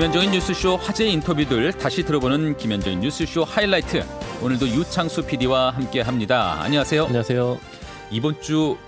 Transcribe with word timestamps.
김현정의 0.00 0.30
뉴스쇼 0.30 0.76
화제 0.76 1.06
인터뷰들 1.06 1.72
다시 1.72 2.02
들어보는 2.02 2.56
김현정의 2.56 3.00
뉴스쇼 3.00 3.44
하이라이트. 3.44 4.02
오늘도 4.42 4.66
유창수 4.66 5.26
PD와 5.26 5.72
함께 5.72 6.00
합니다. 6.00 6.58
안녕하세요. 6.62 7.04
안녕하세요. 7.04 7.58
이번 8.10 8.40
주 8.40 8.78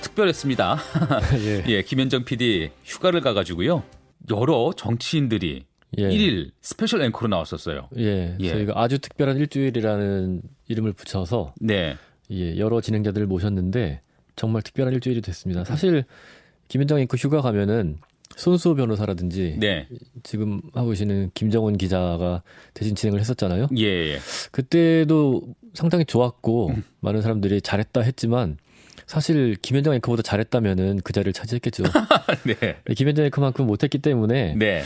특별했습니다. 0.00 0.78
예. 1.42 1.64
예, 1.66 1.82
김현정 1.82 2.24
PD 2.24 2.70
휴가를 2.84 3.20
가가지고요. 3.20 3.82
여러 4.30 4.72
정치인들이 4.76 5.64
예. 5.98 6.02
1일 6.08 6.52
스페셜 6.60 7.02
앵커로 7.02 7.26
나왔었어요. 7.26 7.88
예, 7.98 8.36
예. 8.38 8.48
저희가 8.50 8.74
아주 8.76 9.00
특별한 9.00 9.38
일주일이라는 9.38 10.40
이름을 10.68 10.92
붙여서 10.92 11.54
네. 11.60 11.96
예, 12.30 12.58
여러 12.58 12.80
진행자들을 12.80 13.26
모셨는데 13.26 14.02
정말 14.36 14.62
특별한 14.62 14.94
일주일이 14.94 15.20
됐습니다. 15.20 15.64
사실 15.64 16.04
김현정 16.68 17.00
앵커 17.00 17.16
휴가 17.16 17.40
가면은 17.40 17.98
손수호 18.36 18.74
변호사라든지 18.74 19.56
네. 19.58 19.86
지금 20.22 20.60
하고 20.74 20.90
계시는 20.90 21.30
김정은 21.34 21.76
기자가 21.76 22.42
대신 22.74 22.94
진행을 22.94 23.20
했었잖아요. 23.20 23.68
예. 23.76 23.84
예. 23.84 24.18
그때도 24.50 25.42
상당히 25.74 26.04
좋았고 26.04 26.68
음. 26.70 26.84
많은 27.00 27.22
사람들이 27.22 27.60
잘했다 27.60 28.00
했지만 28.00 28.56
사실 29.06 29.56
김현정 29.56 29.94
앵커보다 29.94 30.22
잘했다면은 30.22 31.00
그 31.02 31.12
자리를 31.12 31.32
차지했겠죠. 31.32 31.84
네. 32.46 32.76
김현정 32.94 33.24
앵커만큼 33.26 33.66
못했기 33.66 33.98
때문에 33.98 34.54
네. 34.56 34.82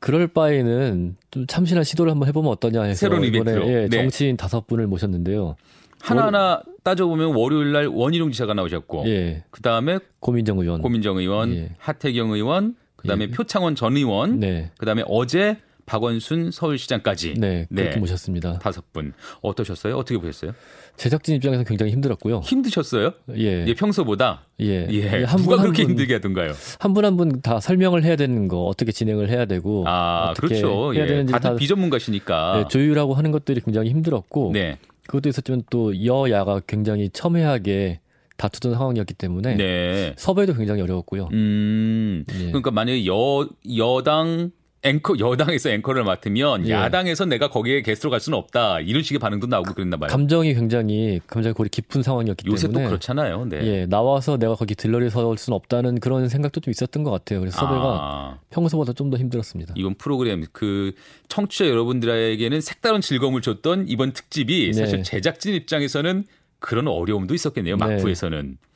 그럴 0.00 0.26
바에는 0.28 1.16
좀 1.30 1.46
참신한 1.46 1.84
시도를 1.84 2.10
한번 2.10 2.28
해보면 2.28 2.50
어떠냐 2.52 2.82
해서 2.82 2.98
새로운 2.98 3.24
이번에 3.24 3.52
예, 3.66 3.88
네. 3.88 3.88
정치인 3.88 4.36
다섯 4.36 4.66
분을 4.66 4.86
모셨는데요. 4.86 5.56
하나하나 6.00 6.62
따져보면 6.84 7.34
월요일 7.34 7.72
날 7.72 7.86
원희룡 7.86 8.30
지사가 8.30 8.54
나오셨고, 8.54 9.08
예. 9.08 9.42
그 9.50 9.60
다음에 9.62 9.98
고민정 10.20 10.58
의원, 10.58 10.80
고민정 10.80 11.18
의원, 11.18 11.52
예. 11.52 11.70
하태경 11.78 12.30
의원, 12.30 12.76
그다음에 12.98 13.24
예. 13.24 13.30
표창원 13.30 13.74
전 13.74 13.96
의원, 13.96 14.40
네. 14.40 14.70
그다음에 14.78 15.02
어제 15.06 15.56
박원순 15.86 16.50
서울시장까지 16.50 17.34
네 17.38 17.66
그렇게 17.74 17.90
네. 17.92 17.98
모셨습니다. 17.98 18.58
다섯 18.58 18.92
분 18.92 19.14
어떠셨어요? 19.40 19.96
어떻게 19.96 20.18
보셨어요? 20.18 20.52
제작진 20.98 21.36
입장에서 21.36 21.64
굉장히 21.64 21.92
힘들었고요. 21.92 22.40
힘드셨어요? 22.40 23.12
예. 23.38 23.64
예 23.66 23.74
평소보다 23.74 24.42
예. 24.60 24.86
예. 24.90 25.24
한 25.24 25.38
누가 25.40 25.56
분, 25.56 25.62
그렇게 25.62 25.82
한 25.84 25.90
힘들게 25.92 26.14
하던가요? 26.14 26.52
한 26.78 26.92
분 26.92 27.04
한 27.06 27.16
분 27.16 27.40
다 27.40 27.58
설명을 27.60 28.04
해야 28.04 28.16
되는 28.16 28.48
거 28.48 28.64
어떻게 28.64 28.92
진행을 28.92 29.30
해야 29.30 29.46
되고 29.46 29.84
아 29.86 30.34
그렇죠. 30.36 30.92
해야 30.92 31.04
예. 31.04 31.06
되는지 31.06 31.32
다들 31.32 31.50
다 31.50 31.56
비전문가시니까 31.56 32.56
네, 32.58 32.68
조율하고 32.68 33.14
하는 33.14 33.30
것들이 33.30 33.60
굉장히 33.62 33.88
힘들었고 33.90 34.50
네. 34.52 34.76
그것도 35.06 35.30
있었지만 35.30 35.62
또 35.70 36.04
여야가 36.04 36.60
굉장히 36.66 37.08
첨예하게 37.10 38.00
다투던 38.38 38.72
상황이었기 38.74 39.14
때문에 39.14 39.56
네. 39.56 40.14
섭외도 40.16 40.54
굉장히 40.54 40.80
어려웠고요. 40.80 41.28
음, 41.32 42.24
예. 42.32 42.46
그러니까 42.46 42.70
만약에 42.70 43.04
여 43.06 43.46
여당 43.76 44.50
앵커 44.84 45.18
여당에서 45.18 45.70
앵커를 45.70 46.04
맡으면 46.04 46.68
예. 46.68 46.70
야당에서 46.70 47.24
내가 47.24 47.48
거기에 47.50 47.82
게스트로 47.82 48.12
갈 48.12 48.20
수는 48.20 48.38
없다 48.38 48.78
이런 48.78 49.02
식의 49.02 49.18
반응도 49.18 49.48
나오고 49.48 49.74
그랬나 49.74 49.96
봐요. 49.96 50.08
감정이 50.08 50.54
굉장히 50.54 51.20
감정이 51.26 51.52
고리 51.52 51.68
깊은 51.68 52.04
상황이었기 52.04 52.46
요새 52.46 52.68
때문에 52.68 52.84
요새 52.84 52.86
또 52.86 52.88
그렇잖아요. 52.90 53.44
네. 53.46 53.66
예, 53.66 53.86
나와서 53.86 54.36
내가 54.36 54.54
거기 54.54 54.76
들러리 54.76 55.10
설 55.10 55.36
수는 55.36 55.56
없다는 55.56 55.98
그런 55.98 56.28
생각도 56.28 56.60
좀 56.60 56.70
있었던 56.70 57.02
것 57.02 57.10
같아요. 57.10 57.40
그래서 57.40 57.58
섭외가 57.58 57.98
아. 58.00 58.38
평소보다 58.50 58.92
좀 58.92 59.10
더 59.10 59.16
힘들었습니다. 59.16 59.74
이번 59.76 59.94
프로그램 59.96 60.44
그 60.52 60.92
청취자 61.28 61.66
여러분들에게는 61.68 62.60
색다른 62.60 63.00
즐거움을 63.00 63.40
줬던 63.42 63.86
이번 63.88 64.12
특집이 64.12 64.72
사실 64.74 64.98
네. 64.98 65.02
제작진 65.02 65.54
입장에서는 65.54 66.24
그런 66.60 66.88
어려움도 66.88 67.34
있었겠네요. 67.34 67.76
네. 67.76 67.86
막부에서는. 67.86 68.56
네. 68.60 68.68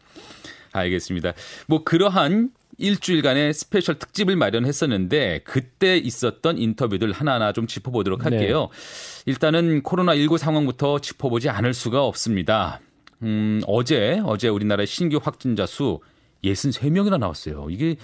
알겠습니다. 0.72 1.34
뭐 1.66 1.84
그러한 1.84 2.50
일주일간의 2.78 3.52
스페셜 3.52 3.98
특집을 3.98 4.36
마련했었는데 4.36 5.42
그때 5.44 5.98
있었던 5.98 6.58
인터뷰들 6.58 7.12
하나하나 7.12 7.52
좀 7.52 7.66
짚어보도록 7.66 8.24
할게요. 8.24 8.68
네. 8.72 9.30
일단은 9.30 9.82
코로나19 9.82 10.38
상황부터 10.38 11.00
짚어보지 11.00 11.50
않을 11.50 11.74
수가 11.74 12.04
없습니다. 12.04 12.80
음, 13.22 13.60
어제 13.66 14.20
어제 14.24 14.48
우리나라의 14.48 14.86
신규 14.86 15.20
확진자 15.22 15.66
수 15.66 16.00
63명이나 16.42 17.18
나왔어요. 17.18 17.68
이게 17.70 17.96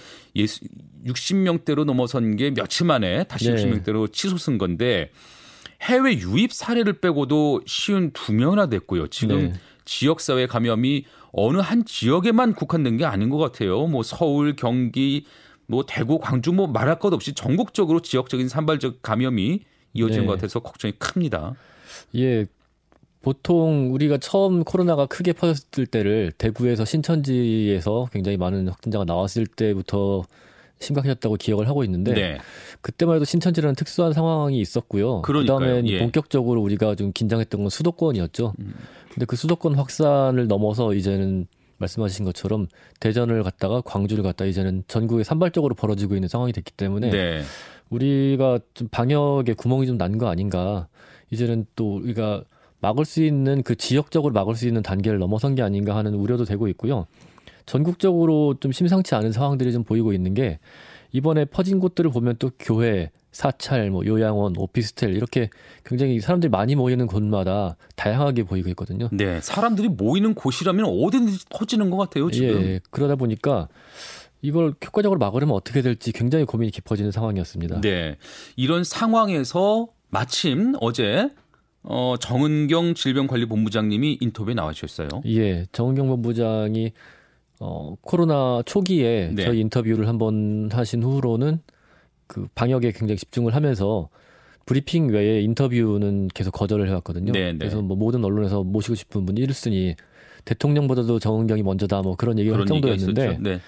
60명대로 1.05 1.83
넘어선 1.83 2.37
게 2.37 2.51
며칠 2.51 2.85
만에 2.85 3.25
다시 3.25 3.51
네. 3.51 3.55
60명대로 3.55 4.11
치솟은 4.13 4.57
건데 4.57 5.11
해외 5.81 6.13
유입 6.13 6.53
사례를 6.53 6.99
빼고도 6.99 7.61
쉰두 7.65 8.33
명이나 8.33 8.67
됐고요. 8.67 9.07
지금 9.07 9.51
네. 9.51 9.53
지역사회 9.89 10.45
감염이 10.45 11.05
어느 11.31 11.57
한 11.57 11.83
지역에만 11.83 12.53
국한된 12.53 12.97
게 12.97 13.05
아닌 13.05 13.29
것 13.29 13.37
같아요. 13.37 13.87
뭐 13.87 14.03
서울, 14.03 14.55
경기, 14.55 15.25
뭐 15.65 15.83
대구, 15.87 16.19
광주 16.19 16.53
뭐 16.53 16.67
말할 16.67 16.99
것 16.99 17.11
없이 17.11 17.33
전국적으로 17.33 17.99
지역적인 17.99 18.47
산발적 18.47 19.01
감염이 19.01 19.61
이어지는 19.93 20.21
네. 20.21 20.27
것 20.27 20.33
같아서 20.33 20.59
걱정이 20.59 20.93
큽니다. 20.99 21.55
예. 22.15 22.45
보통 23.21 23.91
우리가 23.93 24.19
처음 24.19 24.63
코로나가 24.63 25.07
크게 25.07 25.33
퍼졌을 25.33 25.87
때를 25.87 26.31
대구에서 26.37 26.85
신천지에서 26.85 28.09
굉장히 28.13 28.37
많은 28.37 28.67
확진자가 28.67 29.05
나왔을 29.05 29.47
때부터 29.47 30.23
심각해졌다고 30.79 31.35
기억을 31.35 31.67
하고 31.67 31.83
있는데 31.83 32.13
네. 32.13 32.37
그때만 32.81 33.15
해도 33.15 33.25
신천지라는 33.25 33.75
특수한 33.75 34.13
상황이 34.13 34.59
있었고요. 34.61 35.21
그러니까요. 35.21 35.59
그다음에 35.59 35.81
예. 35.87 35.99
본격적으로 35.99 36.61
우리가 36.61 36.95
좀 36.95 37.11
긴장했던 37.13 37.61
건 37.61 37.69
수도권이었죠. 37.69 38.53
음. 38.59 38.73
근데 39.13 39.25
그 39.25 39.35
수도권 39.35 39.75
확산을 39.75 40.47
넘어서 40.47 40.93
이제는 40.93 41.47
말씀하신 41.77 42.25
것처럼 42.25 42.67
대전을 42.99 43.43
갔다가 43.43 43.81
광주를 43.81 44.23
갔다 44.23 44.45
이제는 44.45 44.83
전국에 44.87 45.23
산발적으로 45.23 45.75
벌어지고 45.75 46.15
있는 46.15 46.27
상황이 46.27 46.51
됐기 46.51 46.73
때문에 46.73 47.09
네. 47.09 47.41
우리가 47.89 48.59
좀 48.73 48.87
방역에 48.89 49.53
구멍이 49.53 49.87
좀 49.87 49.97
난 49.97 50.17
거 50.17 50.27
아닌가. 50.27 50.87
이제는 51.31 51.65
또 51.75 51.95
우리가 51.97 52.43
막을 52.81 53.05
수 53.05 53.23
있는 53.23 53.61
그 53.63 53.75
지역적으로 53.75 54.33
막을 54.33 54.55
수 54.55 54.67
있는 54.67 54.81
단계를 54.81 55.19
넘어선 55.19 55.55
게 55.55 55.61
아닌가 55.61 55.95
하는 55.95 56.13
우려도 56.13 56.45
되고 56.45 56.67
있고요. 56.69 57.07
전국적으로 57.69 58.55
좀 58.59 58.71
심상치 58.71 59.13
않은 59.13 59.31
상황들이 59.31 59.71
좀 59.71 59.83
보이고 59.83 60.11
있는 60.11 60.33
게 60.33 60.57
이번에 61.11 61.45
퍼진 61.45 61.79
곳들을 61.79 62.09
보면 62.09 62.37
또 62.39 62.49
교회, 62.59 63.11
사찰, 63.31 63.91
뭐 63.91 64.03
요양원, 64.03 64.55
오피스텔 64.57 65.15
이렇게 65.15 65.51
굉장히 65.85 66.19
사람들이 66.19 66.49
많이 66.49 66.73
모이는 66.73 67.05
곳마다 67.05 67.77
다양하게 67.95 68.43
보이고 68.43 68.69
있거든요. 68.69 69.07
네, 69.11 69.39
사람들이 69.39 69.87
모이는 69.87 70.33
곳이라면 70.33 70.83
어디든지 70.83 71.45
터지는 71.49 71.91
것 71.91 71.97
같아요 71.97 72.31
지금. 72.31 72.59
예, 72.59 72.79
그러다 72.89 73.15
보니까 73.15 73.67
이걸 74.41 74.73
효과적으로 74.83 75.19
막으려면 75.19 75.55
어떻게 75.55 75.83
될지 75.83 76.11
굉장히 76.11 76.45
고민이 76.45 76.71
깊어지는 76.71 77.11
상황이었습니다. 77.11 77.81
네, 77.81 78.17
이런 78.55 78.83
상황에서 78.83 79.89
마침 80.09 80.73
어제 80.81 81.29
어, 81.83 82.15
정은경 82.19 82.95
질병관리본부장님이 82.95 84.17
인터뷰에 84.21 84.55
나와주셨어요. 84.55 85.07
예, 85.27 85.67
정은경 85.71 86.07
본부장이 86.07 86.93
어, 87.59 87.95
코로나 88.01 88.61
초기에 88.65 89.31
네. 89.33 89.43
저희 89.43 89.59
인터뷰를 89.59 90.07
한번 90.07 90.69
하신 90.71 91.03
후로는 91.03 91.59
그 92.27 92.47
방역에 92.55 92.91
굉장히 92.91 93.17
집중을 93.17 93.55
하면서 93.55 94.09
브리핑 94.65 95.09
외에 95.09 95.41
인터뷰는 95.41 96.29
계속 96.33 96.51
거절을 96.51 96.87
해왔거든요. 96.89 97.31
네, 97.31 97.51
네. 97.51 97.57
그래서 97.57 97.81
뭐 97.81 97.97
모든 97.97 98.23
언론에서 98.23 98.63
모시고 98.63 98.95
싶은 98.95 99.25
분이 99.25 99.41
1순위 99.47 99.95
대통령보다도 100.45 101.19
정은경이 101.19 101.63
먼저다 101.63 102.01
뭐 102.01 102.15
그런 102.15 102.39
얘기를 102.39 102.57
할 102.57 102.65
정도였는데 102.65 103.39
네. 103.41 103.59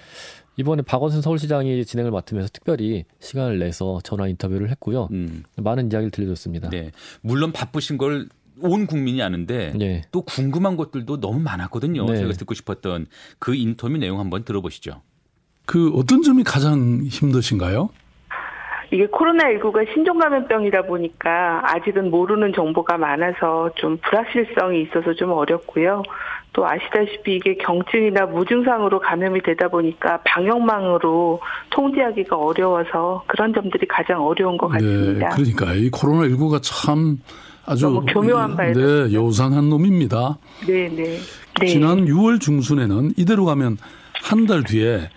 이번에 0.58 0.84
박원순 0.84 1.22
서울시장이 1.22 1.84
진행을 1.86 2.12
맡으면서 2.12 2.50
특별히 2.54 3.06
시간을 3.20 3.60
내서 3.60 4.00
전화 4.04 4.28
인터뷰를 4.28 4.70
했고요. 4.70 5.08
음. 5.12 5.44
많은 5.58 5.92
이야기를 5.92 6.12
들려줬습니다. 6.12 6.70
네. 6.70 6.92
물론 7.22 7.52
바쁘신 7.52 7.98
걸 7.98 8.28
온 8.64 8.88
국민이 8.88 9.22
아는데 9.22 9.74
네. 9.76 10.02
또 10.12 10.22
궁금한 10.22 10.78
것들도 10.78 11.20
너무 11.20 11.40
많았거든요. 11.40 12.06
네. 12.06 12.18
제가 12.18 12.34
듣고 12.34 12.54
싶었던 12.54 13.08
그 13.40 13.56
인터뷰 13.56 13.98
내용 13.98 14.20
한번 14.20 14.44
들어보시죠. 14.44 15.02
그 15.66 15.92
어떤 15.96 16.22
점이 16.22 16.44
가장 16.44 17.02
힘드신가요? 17.04 17.90
이게 18.94 19.08
코로나19가 19.08 19.94
신종감염병이다 19.94 20.82
보니까 20.82 21.62
아직은 21.64 22.12
모르는 22.12 22.52
정보가 22.54 22.98
많아서 22.98 23.70
좀 23.76 23.98
불확실성이 23.98 24.84
있어서 24.84 25.14
좀 25.14 25.32
어렵고요. 25.32 26.04
또 26.54 26.68
아시다시피 26.68 27.38
이게 27.38 27.56
경증이나 27.56 28.26
무증상으로 28.26 29.00
감염이 29.00 29.42
되다 29.44 29.70
보니까 29.70 30.20
방역망으로 30.26 31.40
통제하기가 31.70 32.36
어려워서 32.36 33.24
그런 33.28 33.54
점들이 33.54 33.88
가장 33.88 34.26
어려운 34.26 34.58
것 34.58 34.68
네, 34.68 34.74
같습니다. 34.74 35.30
네, 35.30 35.36
그러니까 35.36 35.74
이 35.74 35.90
코로나19가 35.90 36.60
참 36.62 37.20
아주 37.66 38.02
교묘한 38.14 38.56
발 38.56 38.74
네, 38.74 39.14
요상한 39.14 39.70
놈입니다. 39.70 40.38
네, 40.68 40.90
네. 40.90 41.18
네. 41.60 41.66
지난 41.68 42.06
6월 42.06 42.40
중순에는 42.42 43.14
이대로 43.18 43.46
가면 43.46 43.78
한 44.24 44.46
달 44.48 44.64
뒤에 44.64 45.10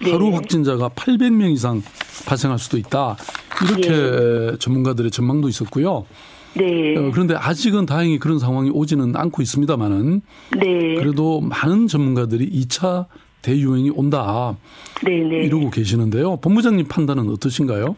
네. 0.00 0.12
하루 0.12 0.34
확진자가 0.34 0.90
800명 0.90 1.50
이상 1.52 1.82
발생할 2.26 2.58
수도 2.58 2.76
있다. 2.78 3.16
이렇게 3.64 3.90
네. 3.90 4.56
전문가들의 4.58 5.10
전망도 5.10 5.48
있었고요. 5.48 6.06
네. 6.54 6.96
어, 6.96 7.10
그런데 7.12 7.34
아직은 7.34 7.86
다행히 7.86 8.18
그런 8.18 8.38
상황이 8.38 8.70
오지는 8.70 9.16
않고 9.16 9.42
있습니다만은 9.42 10.22
네. 10.58 10.94
그래도 10.96 11.40
많은 11.40 11.86
전문가들이 11.88 12.48
2차 12.50 13.06
대유행이 13.42 13.90
온다. 13.90 14.56
네, 15.04 15.10
네. 15.22 15.44
이러고 15.44 15.70
계시는데요. 15.70 16.36
본부장님 16.38 16.86
판단은 16.88 17.28
어떠신가요? 17.30 17.96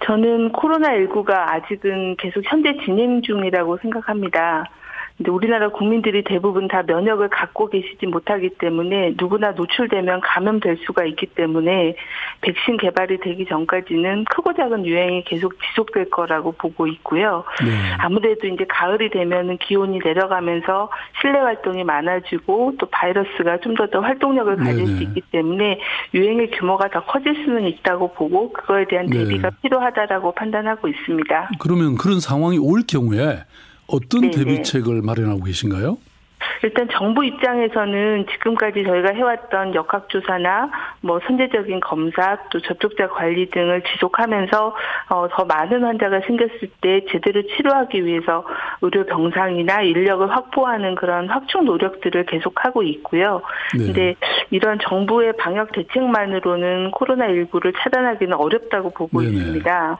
저는 0.00 0.52
코로나19가 0.52 1.30
아직은 1.30 2.16
계속 2.16 2.42
현재 2.44 2.76
진행 2.84 3.22
중이라고 3.22 3.78
생각합니다. 3.78 4.68
근데 5.16 5.30
우리나라 5.30 5.68
국민들이 5.68 6.24
대부분 6.24 6.66
다 6.66 6.82
면역을 6.84 7.28
갖고 7.28 7.68
계시지 7.68 8.06
못하기 8.06 8.50
때문에 8.58 9.14
누구나 9.16 9.52
노출되면 9.52 10.20
감염될 10.20 10.78
수가 10.84 11.04
있기 11.04 11.26
때문에 11.26 11.94
백신 12.40 12.78
개발이 12.78 13.20
되기 13.20 13.46
전까지는 13.46 14.24
크고 14.24 14.54
작은 14.54 14.84
유행이 14.84 15.22
계속 15.24 15.54
지속될 15.62 16.10
거라고 16.10 16.52
보고 16.52 16.88
있고요. 16.88 17.44
네. 17.64 17.70
아무래도 17.98 18.48
이제 18.48 18.66
가을이 18.68 19.10
되면은 19.10 19.58
기온이 19.58 20.00
내려가면서 20.04 20.90
실내 21.20 21.38
활동이 21.38 21.84
많아지고 21.84 22.74
또 22.80 22.86
바이러스가 22.86 23.58
좀 23.60 23.76
더더 23.76 24.00
활동력을 24.00 24.56
가질 24.56 24.84
네네. 24.84 24.96
수 24.96 25.02
있기 25.04 25.20
때문에 25.30 25.78
유행의 26.12 26.50
규모가 26.50 26.90
더 26.90 27.04
커질 27.04 27.36
수는 27.44 27.68
있다고 27.68 28.14
보고 28.14 28.52
그거에 28.52 28.84
대한 28.86 29.06
네. 29.06 29.18
대비가 29.18 29.50
네. 29.50 29.56
필요하다라고 29.62 30.32
판단하고 30.32 30.88
있습니다. 30.88 31.50
그러면 31.60 31.94
그런 31.94 32.18
상황이 32.18 32.58
올 32.58 32.82
경우에 32.88 33.44
어떤 33.86 34.22
네네. 34.30 34.32
대비책을 34.36 35.02
마련하고 35.02 35.44
계신가요? 35.44 35.98
일단 36.62 36.88
정부 36.92 37.24
입장에서는 37.24 38.26
지금까지 38.32 38.84
저희가 38.84 39.12
해왔던 39.14 39.74
역학조사나 39.74 40.70
뭐 41.00 41.20
선제적인 41.26 41.80
검사 41.80 42.38
또 42.50 42.60
접촉자 42.60 43.08
관리 43.08 43.50
등을 43.50 43.82
지속하면서 43.82 44.76
어, 45.10 45.28
더 45.30 45.44
많은 45.44 45.84
환자가 45.84 46.20
생겼을 46.20 46.70
때 46.80 47.04
제대로 47.10 47.42
치료하기 47.42 48.04
위해서 48.04 48.44
의료 48.80 49.04
병상이나 49.04 49.82
인력을 49.82 50.30
확보하는 50.30 50.94
그런 50.94 51.28
확충 51.28 51.64
노력들을 51.64 52.26
계속하고 52.26 52.82
있고요. 52.82 53.42
네. 53.76 53.86
근데 53.86 54.14
이런 54.50 54.78
정부의 54.78 55.34
방역 55.36 55.72
대책만으로는 55.72 56.90
코로나19를 56.92 57.74
차단하기는 57.78 58.34
어렵다고 58.34 58.90
보고 58.90 59.20
네네. 59.20 59.32
있습니다. 59.32 59.98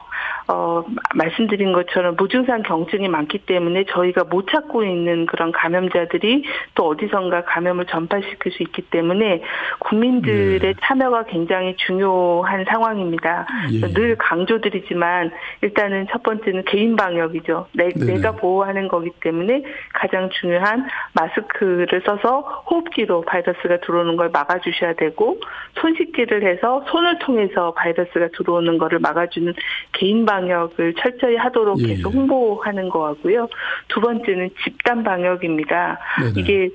어, 0.49 0.85
말씀드린 1.15 1.73
것처럼 1.73 2.17
무증상 2.17 2.63
경증이 2.63 3.09
많기 3.09 3.39
때문에 3.39 3.85
저희가 3.91 4.25
못 4.25 4.47
찾고 4.51 4.85
있는 4.85 5.27
그런 5.27 5.53
감염자들이 5.53 6.34
또 6.75 6.89
어디선가 6.89 7.45
감염을 7.45 7.87
전파시킬 7.87 8.53
수 8.53 8.63
있기 8.63 8.83
때문에 8.83 9.43
국민들의 9.79 10.61
네. 10.61 10.75
참여가 10.83 11.25
굉장히 11.25 11.77
중요한 11.77 12.65
상황입니다. 12.65 13.47
예. 13.73 13.81
늘 13.93 14.17
강조드리지만 14.17 15.31
일단은 15.63 16.07
첫 16.11 16.23
번째는 16.23 16.65
개인 16.65 16.97
방역이죠. 16.97 17.69
내, 17.73 17.89
내가 17.89 18.33
보호하는 18.33 18.89
거기 18.89 19.11
때문에 19.21 19.63
가장 19.93 20.31
중요한 20.41 20.87
마스크를 21.13 22.03
써서 22.05 22.65
호흡기로 22.71 23.23
바이러스가 23.23 23.79
들어오는 23.81 24.17
걸 24.17 24.31
막아주셔야 24.31 24.95
되고 24.95 25.39
손 25.81 25.95
씻기를 25.95 26.45
해서 26.45 26.85
손을 26.89 27.19
통해서 27.21 27.73
바이러스가 27.75 28.29
들어오는 28.37 28.79
거를 28.79 28.99
막아주는 28.99 29.53
개인 29.93 30.25
방역을 30.25 30.95
철저히 30.99 31.37
하도록 31.37 31.81
예. 31.81 31.89
계속 31.89 32.15
홍보하는 32.15 32.89
거하고요. 32.89 33.49
두 33.89 34.01
번째는 34.01 34.51
집단 34.65 35.03
방역입니다. 35.03 35.99
네네. 36.33 36.41
이게 36.41 36.71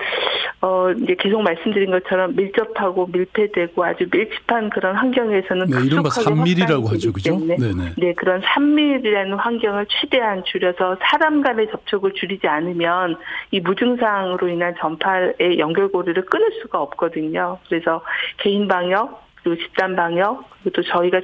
어 0.62 0.92
이제 0.92 1.16
계속 1.18 1.42
말씀드린 1.42 1.90
것처럼 1.92 2.36
밀접하고 2.36 3.08
밀폐되고 3.08 3.84
아주 3.84 4.06
밀집한 4.12 4.70
그런 4.70 4.96
환경에서는 4.96 5.68
네, 5.68 5.86
이른바 5.86 6.10
3밀이라고 6.10 6.88
하죠, 6.92 7.14
그죠? 7.14 7.40
네네. 7.40 7.94
네, 7.98 8.14
그런 8.14 8.42
3밀이라는 8.42 9.38
환경을 9.38 9.86
최대한 9.90 10.44
줄여서 10.46 10.98
사람 11.02 11.42
간의 11.42 11.70
접촉을 11.72 12.14
줄이지 12.14 12.48
않으면 12.48 13.18
이 13.52 13.62
무증상으로 13.62 14.50
인한 14.50 14.76
전파의 14.80 15.60
연결고리를 15.60 16.26
끊을 16.26 16.52
수가 16.62 16.82
없거든요. 16.82 17.58
그래서 17.70 18.02
개인 18.38 18.68
방역 18.68 19.29
그리고 19.44 19.62
집단 19.62 19.96
방역 19.96 20.50
그리고 20.64 20.82
또 20.82 20.84
저희가 20.84 21.22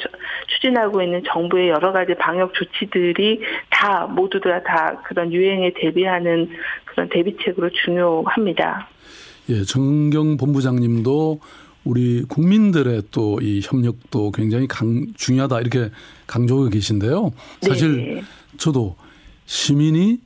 추진하고 0.48 1.02
있는 1.02 1.24
정부의 1.28 1.70
여러 1.70 1.92
가지 1.92 2.14
방역 2.16 2.54
조치들이 2.54 3.42
다 3.70 4.06
모두 4.08 4.40
다, 4.40 4.62
다 4.64 5.02
그런 5.06 5.32
유행에 5.32 5.74
대비하는 5.76 6.50
그런 6.86 7.10
대비책으로 7.10 7.70
중요합니다. 7.86 8.88
예, 9.50 9.64
정경 9.64 10.38
본부장님도 10.38 11.40
우리 11.84 12.24
국민들의 12.24 13.04
또 13.12 13.38
이 13.42 13.62
협력도 13.64 14.32
굉장히 14.32 14.68
강, 14.68 15.06
중요하다 15.16 15.62
이렇게 15.62 15.92
강조하고 16.26 16.70
계신데요. 16.70 17.32
사실 17.62 18.16
네. 18.16 18.24
저도 18.58 18.96
시민이 19.46 20.20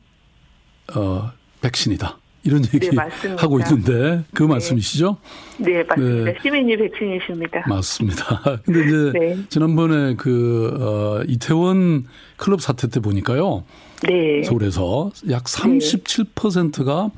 어 0.96 1.32
백신이다. 1.62 2.18
이런 2.50 2.64
얘기 2.74 2.90
네, 2.90 2.98
하고 3.38 3.60
있는데 3.60 4.24
그 4.34 4.44
네. 4.44 4.50
말씀이시죠? 4.50 5.18
네, 5.60 5.84
맞습니다. 5.84 6.32
네. 6.32 6.38
시민이 6.42 6.78
백신이십니다. 6.78 7.64
맞습니다. 7.68 8.60
근데 8.66 8.80
이제 8.80 9.12
네. 9.20 9.38
지난번에 9.50 10.16
그 10.16 10.76
어, 10.82 11.24
이태원 11.28 12.06
클럽 12.38 12.62
사태 12.62 12.88
때 12.88 13.00
보니까요. 13.00 13.64
네. 14.08 14.44
서울에서 14.44 15.12
약 15.30 15.44
37%가 15.44 17.12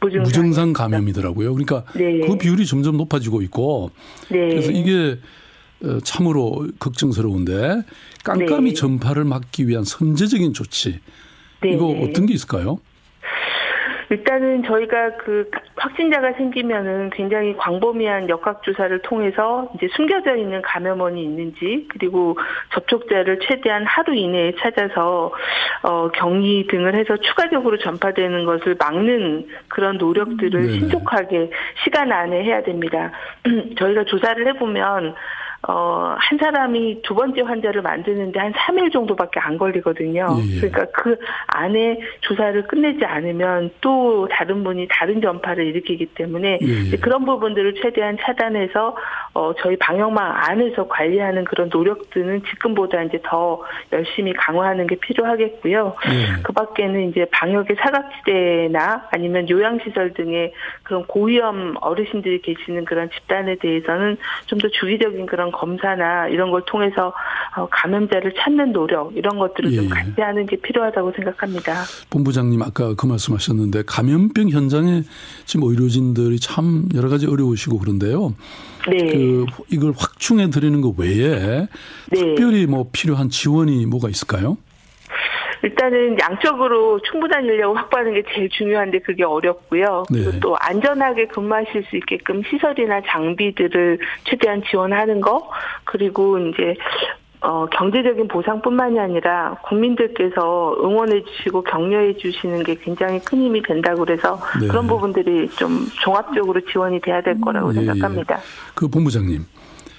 무증상, 0.00 0.22
무증상 0.22 0.72
감염이더라고요. 0.72 1.52
그러니까 1.52 1.84
네. 1.94 2.20
그 2.20 2.38
비율이 2.38 2.64
점점 2.64 2.96
높아지고 2.96 3.42
있고 3.42 3.90
네. 4.30 4.48
그래서 4.48 4.70
이게 4.70 5.18
어, 5.82 5.98
참으로 6.02 6.66
걱정스러운데 6.78 7.82
깜깜이 8.24 8.70
네. 8.70 8.74
전파를 8.74 9.24
막기 9.24 9.68
위한 9.68 9.84
선제적인 9.84 10.54
조치 10.54 11.00
이거 11.66 11.88
어떤 11.88 12.24
게 12.24 12.32
있을까요? 12.32 12.78
일단은 14.14 14.62
저희가 14.62 15.16
그 15.16 15.50
확진자가 15.74 16.34
생기면은 16.34 17.10
굉장히 17.10 17.56
광범위한 17.56 18.28
역학조사를 18.28 18.96
통해서 19.02 19.68
이제 19.74 19.88
숨겨져 19.96 20.36
있는 20.36 20.62
감염원이 20.62 21.20
있는지 21.20 21.88
그리고 21.90 22.38
접촉자를 22.72 23.40
최대한 23.40 23.84
하루 23.84 24.14
이내에 24.14 24.54
찾아서 24.60 25.32
어 25.82 26.08
격리 26.12 26.68
등을 26.68 26.94
해서 26.94 27.16
추가적으로 27.16 27.76
전파되는 27.78 28.44
것을 28.44 28.76
막는 28.78 29.48
그런 29.66 29.98
노력들을 29.98 30.62
네 30.62 30.72
신속하게 30.78 31.50
시간 31.82 32.12
안에 32.12 32.44
해야 32.44 32.62
됩니다. 32.62 33.10
저희가 33.76 34.04
조사를 34.04 34.46
해보면 34.46 35.14
어, 35.68 36.16
한 36.18 36.38
사람이 36.38 37.02
두 37.02 37.14
번째 37.14 37.42
환자를 37.42 37.82
만드는데 37.82 38.40
한 38.40 38.52
3일 38.52 38.92
정도밖에 38.92 39.38
안 39.40 39.56
걸리거든요. 39.56 40.26
예, 40.38 40.56
예. 40.56 40.60
그러니까 40.60 40.86
그 40.92 41.16
안에 41.46 42.00
조사를 42.20 42.66
끝내지 42.66 43.04
않으면 43.04 43.70
또 43.80 44.28
다른 44.30 44.64
분이 44.64 44.88
다른 44.90 45.20
전파를 45.20 45.64
일으키기 45.66 46.06
때문에 46.06 46.58
예, 46.60 46.92
예. 46.92 46.96
그런 46.96 47.24
부분들을 47.24 47.74
최대한 47.82 48.16
차단해서 48.20 48.96
어, 49.34 49.52
저희 49.60 49.76
방역망 49.76 50.32
안에서 50.34 50.88
관리하는 50.88 51.44
그런 51.44 51.68
노력들은 51.72 52.42
지금보다 52.50 53.02
이제 53.04 53.20
더 53.24 53.62
열심히 53.92 54.32
강화하는 54.32 54.86
게 54.86 54.96
필요하겠고요. 54.96 55.94
예. 56.10 56.42
그 56.42 56.52
밖에는 56.52 57.10
이제 57.10 57.26
방역의 57.30 57.76
사각지대나 57.80 59.08
아니면 59.10 59.48
요양시설 59.48 60.14
등의 60.14 60.52
그런 60.82 61.06
고위험 61.06 61.76
어르신들이 61.80 62.42
계시는 62.42 62.84
그런 62.84 63.08
집단에 63.10 63.54
대해서는 63.56 64.16
좀 64.46 64.64
더 64.64 64.68
주기적인 64.68 65.26
그런 65.26 65.52
검사나 65.56 66.28
이런 66.28 66.50
걸 66.50 66.62
통해서 66.66 67.12
어, 67.56 67.68
감염자를 67.70 68.34
찾는 68.38 68.72
노력 68.72 69.16
이런 69.16 69.38
것들을 69.38 69.72
예. 69.72 69.76
좀 69.76 69.88
같이 69.88 70.20
하는 70.20 70.46
게 70.46 70.56
필요하다고 70.56 71.12
생각합니다. 71.16 71.84
본부장님 72.10 72.62
아까 72.62 72.94
그 72.94 73.06
말씀하셨는데 73.06 73.84
감염병 73.86 74.50
현장에 74.50 75.02
지금 75.44 75.68
의료진들이 75.68 76.40
참 76.40 76.88
여러 76.94 77.08
가지 77.08 77.26
어려우시고 77.26 77.78
그런데요. 77.78 78.34
네. 78.90 79.12
그 79.12 79.46
이걸 79.70 79.92
확충해 79.96 80.50
드리는 80.50 80.80
것 80.80 80.98
외에 80.98 81.66
네. 82.10 82.18
특별히 82.18 82.66
뭐 82.66 82.88
필요한 82.92 83.30
지원이 83.30 83.86
뭐가 83.86 84.08
있을까요? 84.08 84.56
일단은 85.64 86.18
양적으로 86.20 87.00
충분한 87.00 87.44
인력을 87.44 87.76
확보하는 87.76 88.12
게 88.12 88.22
제일 88.34 88.50
중요한데 88.50 88.98
그게 88.98 89.24
어렵고요. 89.24 90.04
네. 90.10 90.24
그리고 90.24 90.40
또 90.40 90.56
안전하게 90.60 91.28
근무하실 91.28 91.84
수 91.84 91.96
있게끔 91.96 92.42
시설이나 92.42 93.00
장비들을 93.06 93.98
최대한 94.24 94.62
지원하는 94.68 95.22
거 95.22 95.50
그리고 95.84 96.38
이제 96.38 96.74
어, 97.40 97.66
경제적인 97.66 98.28
보상뿐만이 98.28 98.98
아니라 98.98 99.56
국민들께서 99.64 100.76
응원해 100.82 101.22
주시고 101.24 101.62
격려해 101.62 102.16
주시는 102.16 102.62
게 102.62 102.74
굉장히 102.74 103.18
큰 103.20 103.38
힘이 103.38 103.62
된다고 103.62 104.00
그래서 104.00 104.38
네. 104.60 104.66
그런 104.66 104.86
부분들이 104.86 105.48
좀 105.50 105.86
종합적으로 106.02 106.60
지원이 106.60 107.00
돼야 107.00 107.22
될 107.22 107.38
거라고 107.40 107.68
음, 107.68 107.76
예, 107.76 107.84
생각합니다. 107.84 108.40
그 108.74 108.88
본부장님. 108.88 109.44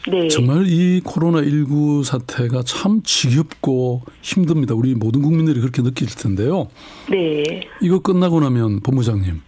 네. 0.07 0.27
정말 0.27 0.65
이 0.67 1.01
코로나19 1.01 2.03
사태가 2.03 2.61
참 2.63 3.01
지겹고 3.03 4.01
힘듭니다. 4.21 4.75
우리 4.75 4.93
모든 4.93 5.21
국민들이 5.21 5.59
그렇게 5.59 5.81
느낄 5.81 6.07
텐데요. 6.07 6.67
네. 7.09 7.67
이거 7.81 7.99
끝나고 7.99 8.39
나면 8.39 8.81
본부장님. 8.81 9.41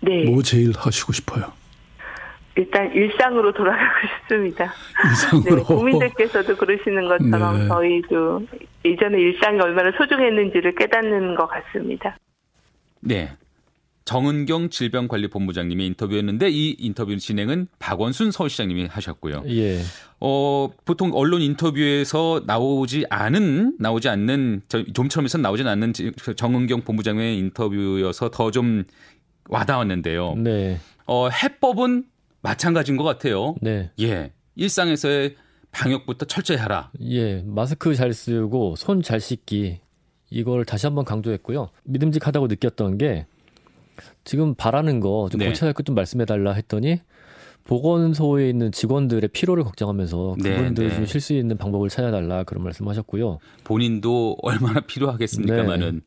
네. 0.00 0.24
뭐 0.24 0.42
제일 0.42 0.72
하시고 0.76 1.12
싶어요? 1.12 1.52
일단 2.56 2.92
일상으로 2.94 3.52
돌아가고 3.54 3.84
싶습니다. 4.20 4.74
일상으로. 5.08 5.56
네, 5.56 5.62
국민들께서도 5.62 6.56
그러시는 6.56 7.08
것처럼 7.08 7.60
네. 7.60 7.68
저희도 7.68 8.42
예전에 8.84 9.18
일상이 9.18 9.58
얼마나 9.60 9.90
소중했는지를 9.96 10.74
깨닫는 10.74 11.34
것 11.36 11.46
같습니다. 11.46 12.16
네. 13.00 13.30
정은경 14.04 14.70
질병관리본부장님의 14.70 15.86
인터뷰였는데 15.88 16.50
이 16.50 16.76
인터뷰 16.78 17.16
진행은 17.16 17.68
박원순 17.78 18.30
서울시장님이 18.32 18.86
하셨고요. 18.86 19.44
예. 19.48 19.80
어, 20.20 20.70
보통 20.84 21.10
언론 21.14 21.40
인터뷰에서 21.42 22.42
나오지 22.46 23.06
않은 23.10 23.76
나오지 23.78 24.08
않는 24.08 24.62
좀처럼해서 24.94 25.38
나오진 25.38 25.66
않는 25.68 25.92
정은경 26.36 26.80
본부장의 26.82 27.38
인터뷰여서 27.38 28.30
더 28.30 28.50
좀 28.50 28.84
와닿았는데요. 29.48 30.34
네. 30.36 30.78
어, 31.06 31.28
해법은 31.28 32.04
마찬가지인 32.42 32.96
것 32.96 33.04
같아요. 33.04 33.54
네. 33.60 33.90
예. 34.00 34.32
일상에서의 34.56 35.36
방역부터 35.70 36.26
철저히 36.26 36.58
하라. 36.58 36.90
예. 37.00 37.42
마스크 37.46 37.94
잘 37.94 38.12
쓰고 38.12 38.76
손 38.76 39.02
잘 39.02 39.20
씻기 39.20 39.80
이걸 40.30 40.64
다시 40.64 40.86
한번 40.86 41.04
강조했고요. 41.04 41.70
믿음직하다고 41.84 42.46
느꼈던 42.48 42.98
게 42.98 43.26
지금 44.24 44.54
바라는 44.54 45.00
거좀 45.00 45.38
네. 45.40 45.48
고쳐야 45.48 45.68
할 45.68 45.74
것 45.74 45.84
좀 45.84 45.94
말씀해 45.94 46.24
달라 46.24 46.52
했더니 46.52 47.00
보건소에 47.64 48.48
있는 48.50 48.72
직원들의 48.72 49.28
피로를 49.32 49.64
걱정하면서 49.64 50.36
네, 50.42 50.56
그분들 50.56 50.84
네, 50.84 50.90
네. 50.90 50.96
좀쉴 50.96 51.20
수 51.20 51.32
있는 51.32 51.56
방법을 51.56 51.88
찾아달라 51.88 52.42
그런 52.44 52.64
말씀하셨고요. 52.64 53.38
본인도 53.64 54.36
얼마나 54.42 54.80
필요하겠습니까마는. 54.80 55.94
네. 55.94 56.00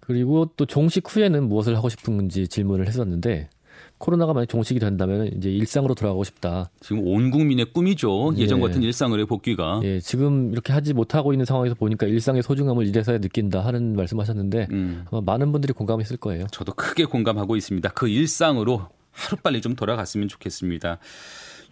그리고 0.00 0.50
또 0.56 0.64
종식 0.64 1.04
후에는 1.14 1.48
무엇을 1.48 1.76
하고 1.76 1.90
싶은지 1.90 2.48
질문을 2.48 2.86
했었는데 2.86 3.50
코로나가 3.98 4.32
만약 4.32 4.46
종식이 4.46 4.78
된다면 4.80 5.30
이제 5.36 5.50
일상으로 5.50 5.94
돌아가고 5.94 6.24
싶다. 6.24 6.70
지금 6.80 7.06
온 7.06 7.30
국민의 7.30 7.66
꿈이죠. 7.72 8.32
예전 8.36 8.58
예. 8.58 8.62
같은 8.62 8.82
일상을 8.82 9.26
복귀가. 9.26 9.80
예, 9.82 10.00
지금 10.00 10.52
이렇게 10.52 10.72
하지 10.72 10.94
못하고 10.94 11.32
있는 11.32 11.44
상황에서 11.44 11.74
보니까 11.74 12.06
일상의 12.06 12.42
소중함을 12.42 12.86
이제서야 12.86 13.18
느낀다 13.18 13.64
하는 13.64 13.96
말씀하셨는데 13.96 14.68
음. 14.70 15.04
아마 15.10 15.20
많은 15.20 15.50
분들이 15.52 15.72
공감했을 15.72 16.16
거예요. 16.16 16.46
저도 16.52 16.72
크게 16.74 17.04
공감하고 17.04 17.56
있습니다. 17.56 17.88
그 17.90 18.08
일상으로 18.08 18.86
하루빨리 19.10 19.60
좀 19.60 19.74
돌아갔으면 19.74 20.28
좋겠습니다. 20.28 20.98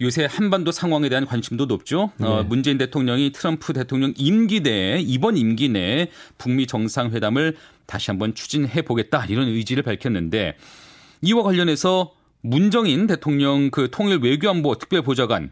요새 0.01 0.27
한반도 0.29 0.73
상황에 0.73 1.09
대한 1.09 1.25
관심도 1.25 1.67
높죠. 1.67 2.03
어, 2.03 2.11
네. 2.19 2.27
어, 2.27 2.43
문재인 2.43 2.77
대통령이 2.77 3.31
트럼프 3.33 3.73
대통령 3.73 4.13
임기 4.17 4.61
내에 4.61 5.01
이번 5.01 5.37
임기 5.37 5.69
내에 5.71 6.09
북미 6.39 6.67
정상회담을 6.67 7.57
다시 7.87 8.11
한번 8.11 8.35
추진해 8.35 8.83
보겠다 8.83 9.25
이런 9.27 9.49
의지를 9.49 9.83
밝혔는데 9.85 10.57
이와 11.23 11.43
관련해서 11.43 12.13
문정인 12.47 13.09
대통령 13.09 13.71
그 13.71 13.91
통일 13.91 14.21
외교안보 14.23 14.77
특별보좌관 14.77 15.51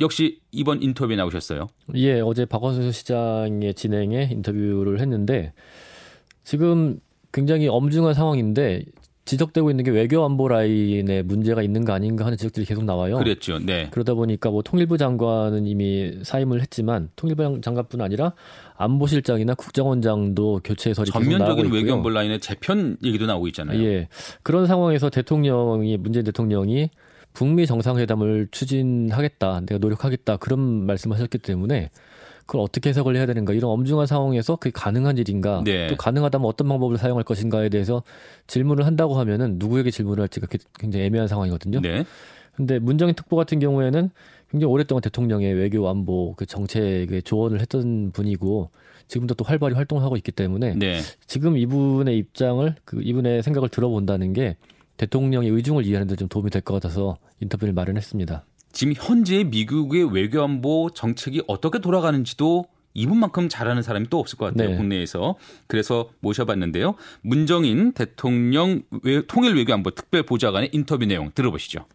역시 0.00 0.40
이번 0.50 0.82
인터뷰에 0.82 1.14
나오셨어요. 1.16 1.68
예, 1.94 2.20
어제 2.20 2.46
박원순 2.46 2.90
시장의 2.90 3.74
진행에 3.74 4.30
인터뷰를 4.32 5.00
했는데 5.00 5.52
지금 6.42 7.00
굉장히 7.32 7.68
엄중한 7.68 8.14
상황인데 8.14 8.84
지적되고 9.26 9.70
있는 9.70 9.84
게 9.84 9.90
외교 9.90 10.24
안보 10.24 10.48
라인에 10.48 11.22
문제가 11.22 11.60
있는 11.60 11.84
거 11.84 11.92
아닌가 11.92 12.24
하는 12.24 12.38
지적들이 12.38 12.64
계속 12.64 12.84
나와요. 12.84 13.18
그랬죠. 13.18 13.58
네. 13.58 13.88
그러다 13.90 14.14
보니까 14.14 14.50
뭐 14.50 14.62
통일부 14.62 14.96
장관은 14.96 15.66
이미 15.66 16.12
사임을 16.22 16.60
했지만 16.62 17.10
통일부 17.16 17.60
장관뿐 17.60 18.00
아니라 18.00 18.32
안보실장이나 18.76 19.54
국정원장도 19.54 20.60
교체설이 20.64 21.10
전면적인 21.10 21.72
외교 21.72 21.92
안보 21.92 22.08
라인의 22.08 22.40
재편 22.40 22.96
얘기도 23.02 23.26
나오고 23.26 23.48
있잖아요. 23.48 23.82
예. 23.82 24.08
그런 24.44 24.66
상황에서 24.66 25.10
대통령이 25.10 25.96
문재인 25.96 26.24
대통령이 26.24 26.90
북미 27.32 27.66
정상회담을 27.66 28.48
추진하겠다, 28.50 29.60
내가 29.66 29.78
노력하겠다 29.78 30.38
그런 30.38 30.86
말씀하셨기 30.86 31.38
때문에 31.38 31.90
그걸 32.46 32.62
어떻게 32.62 32.90
해석을 32.90 33.16
해야 33.16 33.26
되는가 33.26 33.52
이런 33.52 33.70
엄중한 33.72 34.06
상황에서 34.06 34.56
그게 34.56 34.70
가능한 34.72 35.18
일인가 35.18 35.62
네. 35.64 35.88
또 35.88 35.96
가능하다면 35.96 36.46
어떤 36.46 36.68
방법을 36.68 36.96
사용할 36.96 37.24
것인가에 37.24 37.68
대해서 37.68 38.02
질문을 38.46 38.86
한다고 38.86 39.18
하면은 39.18 39.56
누구에게 39.58 39.90
질문을 39.90 40.22
할지가 40.22 40.46
굉장히 40.78 41.06
애매한 41.06 41.26
상황이거든요. 41.28 41.80
네. 41.80 42.04
근데 42.54 42.78
문정인 42.78 43.14
특보 43.14 43.36
같은 43.36 43.58
경우에는 43.58 44.10
굉장히 44.50 44.72
오랫동안 44.72 45.02
대통령의 45.02 45.52
외교 45.54 45.86
안보 45.88 46.34
그 46.36 46.46
정책에 46.46 47.20
조언을 47.20 47.60
했던 47.60 48.12
분이고 48.12 48.70
지금도 49.08 49.34
또 49.34 49.44
활발히 49.44 49.74
활동하고 49.74 50.16
있기 50.16 50.32
때문에 50.32 50.74
네. 50.76 51.00
지금 51.26 51.56
이분의 51.58 52.16
입장을 52.16 52.74
그 52.84 53.00
이분의 53.02 53.42
생각을 53.42 53.68
들어본다는 53.68 54.32
게 54.32 54.56
대통령의 54.96 55.50
의중을 55.50 55.84
이해하는 55.84 56.06
데 56.06 56.14
좀 56.14 56.28
도움이 56.28 56.50
될 56.50 56.62
것 56.62 56.74
같아서 56.74 57.16
인터뷰를 57.40 57.74
마련했습니다. 57.74 58.44
지금 58.76 58.92
현재 58.94 59.42
미국의 59.42 60.12
외교안보 60.12 60.90
정책이 60.94 61.44
어떻게 61.46 61.78
돌아가는지도 61.78 62.66
이분만큼 62.92 63.48
잘하는 63.48 63.80
사람이 63.80 64.08
또 64.10 64.18
없을 64.18 64.36
것 64.36 64.52
같아요. 64.52 64.68
네. 64.68 64.76
국내에서. 64.76 65.36
그래서 65.66 66.10
모셔봤는데요. 66.20 66.94
문정인 67.22 67.92
대통령 67.92 68.82
통일 69.28 69.54
외교안보 69.54 69.92
특별보좌관의 69.92 70.68
인터뷰 70.72 71.06
내용 71.06 71.30
들어보시죠. 71.34 71.86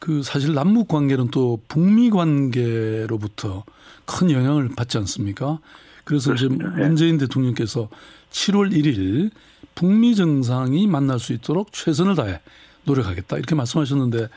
그 0.00 0.24
사실 0.24 0.54
남북 0.54 0.88
관계는 0.88 1.28
또 1.28 1.60
북미 1.68 2.10
관계로부터 2.10 3.62
큰 4.06 4.32
영향을 4.32 4.70
받지 4.76 4.98
않습니까? 4.98 5.60
그래서 6.02 6.34
지금 6.34 6.58
네. 6.58 6.66
문재인 6.84 7.16
대통령께서 7.16 7.88
7월 8.32 8.72
1일 8.72 9.30
북미 9.76 10.16
정상이 10.16 10.88
만날 10.88 11.20
수 11.20 11.32
있도록 11.32 11.72
최선을 11.72 12.16
다해 12.16 12.40
노력하겠다 12.86 13.36
이렇게 13.36 13.54
말씀하셨는데 13.54 14.28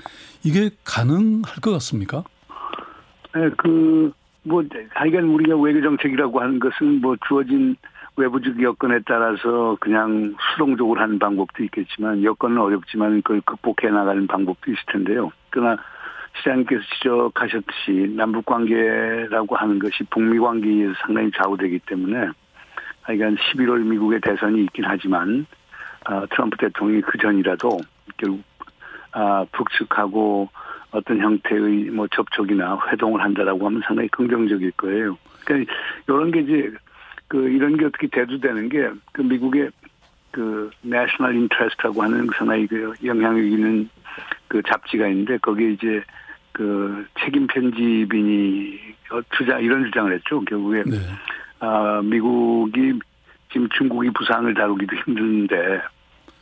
이게 0.43 0.69
가능할 0.83 1.61
것 1.61 1.71
같습니까? 1.71 2.23
네, 3.35 3.49
그, 3.57 4.11
뭐, 4.43 4.63
하여간 4.89 5.23
우리가 5.25 5.55
외교 5.57 5.81
정책이라고 5.81 6.41
하는 6.41 6.59
것은 6.59 7.01
뭐 7.01 7.15
주어진 7.27 7.75
외부적 8.15 8.61
여건에 8.61 8.99
따라서 9.05 9.77
그냥 9.79 10.35
수동적으로 10.51 10.99
하는 10.99 11.19
방법도 11.19 11.63
있겠지만 11.63 12.23
여건은 12.23 12.57
어렵지만 12.57 13.21
그걸 13.21 13.41
극복해 13.41 13.91
나가는 13.91 14.27
방법도 14.27 14.71
있을 14.71 14.81
텐데요. 14.91 15.31
그러나 15.49 15.77
시장님께서 16.37 16.81
지적하셨듯이 16.95 18.13
남북 18.15 18.45
관계라고 18.45 19.55
하는 19.55 19.79
것이 19.79 20.03
북미 20.09 20.37
관계에서 20.37 20.93
상당히 21.01 21.31
좌우되기 21.31 21.79
때문에 21.85 22.27
하여간 23.03 23.37
11월 23.37 23.79
미국의 23.85 24.19
대선이 24.21 24.63
있긴 24.63 24.85
하지만 24.85 25.45
아, 26.05 26.25
트럼프 26.29 26.57
대통령이 26.57 27.01
그 27.01 27.17
전이라도 27.17 27.79
결국 28.17 28.43
아, 29.11 29.45
북측하고 29.51 30.49
어떤 30.91 31.19
형태의 31.19 31.89
뭐 31.91 32.07
접촉이나 32.07 32.79
회동을 32.91 33.21
한다라고 33.21 33.65
하면 33.65 33.81
상당히 33.85 34.07
긍정적일 34.09 34.71
거예요. 34.71 35.17
그러니까 35.45 35.73
이런 36.07 36.31
게 36.31 36.39
이제 36.41 36.71
그 37.27 37.49
이런 37.49 37.77
게 37.77 37.85
어떻게 37.85 38.07
대두되는 38.07 38.69
게 38.69 38.89
그 39.19 39.21
미국의 39.21 39.69
그 40.31 40.69
national 40.81 41.35
interest라고 41.35 42.03
하는 42.03 42.29
상당히 42.37 42.65
그 42.67 42.93
영향력 43.03 43.43
있는 43.43 43.89
그 44.47 44.61
잡지가 44.63 45.07
있는데 45.07 45.37
거기에 45.39 45.71
이제 45.71 46.03
그 46.51 47.05
책임 47.19 47.47
편집인이 47.47 48.79
주장 49.37 49.61
이런 49.61 49.83
주장을 49.85 50.13
했죠. 50.13 50.39
결국에 50.41 50.83
네. 50.85 50.97
아 51.59 52.01
미국이 52.03 52.93
지금 53.51 53.67
중국이 53.77 54.09
부상을 54.11 54.53
다루기도 54.53 54.95
힘든데 54.95 55.81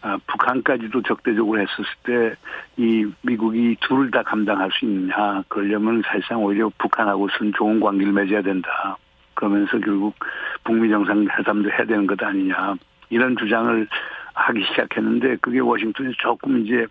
아, 0.02 0.18
북한까지도 0.28 1.02
적대적으로 1.04 1.60
했었을 1.60 1.86
때 2.04 2.36
이 2.78 3.06
미국이 3.24 3.76
둘을 3.82 4.12
다 4.12 4.22
감당할 4.22 4.70
수 4.72 4.86
있느냐. 4.86 5.44
그러려면 5.48 6.04
사실상 6.06 6.44
오히려 6.44 6.72
북한하고선 6.78 7.54
좋은 7.58 7.80
관계를 7.80 8.14
맺어야 8.14 8.44
된다. 8.44 8.98
그러면서 9.34 9.80
결국 9.80 10.16
북미 10.64 10.90
정상회담도 10.90 11.72
해야 11.72 11.86
되는 11.86 12.06
것 12.06 12.22
아니냐. 12.22 12.76
이런 13.10 13.36
주장을 13.36 13.88
하기 14.34 14.64
시작했는데 14.66 15.38
그게 15.42 15.60
워싱턴에 15.60 16.12
조금 16.20 16.64
이제 16.64 16.86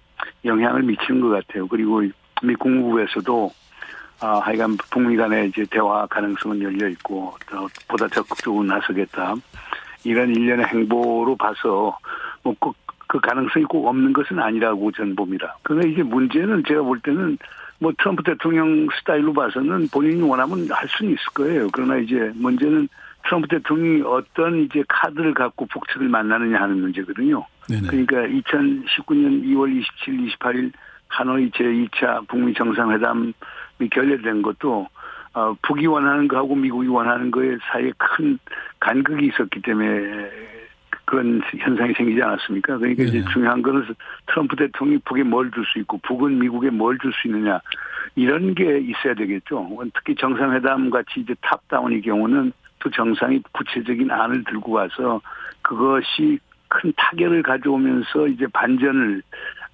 영향을 0.45 0.83
미치는 0.83 1.21
것 1.21 1.29
같아요. 1.29 1.69
그리고 1.69 2.03
미 2.43 2.55
국무부에서도 2.57 3.51
아, 4.23 4.39
하여간 4.41 4.77
북미 4.91 5.17
간의 5.17 5.51
이제 5.51 5.65
대화 5.71 6.05
가능성은 6.07 6.63
열려 6.63 6.89
있고 6.89 7.37
더 7.47 7.69
보다 7.87 8.09
적극적으로 8.09 8.65
나서겠다. 8.65 9.35
이런 10.03 10.31
일련의 10.31 10.67
행보로 10.67 11.37
봐서 11.37 11.97
뭐꼭 12.43 12.77
그 13.07 13.21
가능성이 13.21 13.65
꼭 13.67 13.87
없는 13.87 14.13
것은 14.13 14.39
아니라고 14.39 14.93
저는 14.93 15.15
봅니다. 15.17 15.57
그러나 15.63 15.87
이제 15.87 16.03
문제는 16.03 16.65
제가 16.67 16.83
볼 16.83 17.01
때는 17.01 17.39
뭐 17.79 17.93
트럼프 17.99 18.23
대통령 18.23 18.89
스타일로 18.99 19.33
봐서는 19.33 19.89
본인이 19.93 20.23
원하면 20.23 20.67
할 20.71 20.89
수는 20.89 21.13
있을 21.13 21.25
거예요. 21.35 21.69
그러나 21.73 21.97
이제 21.97 22.33
문제는 22.35 22.89
트럼프 23.25 23.49
대통령이 23.49 24.03
어떤 24.03 24.61
이제 24.61 24.83
카드를 24.89 25.35
갖고 25.35 25.67
북측을 25.67 26.09
만나느냐 26.09 26.61
하는 26.61 26.81
문제거든요. 26.81 27.45
네네. 27.69 27.89
그러니까 27.89 28.17
2019년 28.23 29.45
2월 29.45 29.83
27일, 29.83 30.39
28일 30.39 30.73
하노이 31.09 31.51
제2차 31.51 32.27
북미 32.29 32.55
정상회담이 32.55 33.33
결렬된 33.91 34.43
것도 34.43 34.89
어, 35.35 35.55
북이 35.63 35.87
원하는 35.87 36.29
거하고 36.29 36.55
미국이 36.55 36.89
원하는 36.89 37.31
거에 37.31 37.59
사이에 37.71 37.93
큰 37.99 38.39
간극이 38.81 39.27
있었기 39.27 39.61
때문에 39.61 40.31
그런 41.07 41.41
현상이 41.59 41.95
생기지 41.95 42.21
않았습니까? 42.23 42.79
그러니까 42.79 43.05
네. 43.05 43.09
이제 43.09 43.25
중요한 43.33 43.63
거는 43.63 43.87
트럼프 44.27 44.57
대통령이 44.57 44.99
북에 45.05 45.23
뭘 45.23 45.51
줄 45.51 45.65
수 45.65 45.79
있고 45.79 45.99
북은 45.99 46.39
미국에 46.39 46.69
뭘 46.71 46.99
줄 46.99 47.13
수 47.13 47.29
있느냐 47.29 47.61
이런 48.17 48.55
게 48.55 48.79
있어야 48.79 49.15
되겠죠. 49.15 49.69
특히 49.95 50.15
정상회담 50.17 50.91
같이 50.91 51.21
이제 51.21 51.35
탑다운의 51.43 52.03
경우는 52.03 52.53
또 52.81 52.91
정상이 52.91 53.41
구체적인 53.53 54.11
안을 54.11 54.45
들고 54.45 54.73
와서 54.73 55.21
그것이 55.63 56.39
큰 56.69 56.93
타결을 56.97 57.43
가져오면서 57.43 58.27
이제 58.29 58.47
반전을 58.53 59.23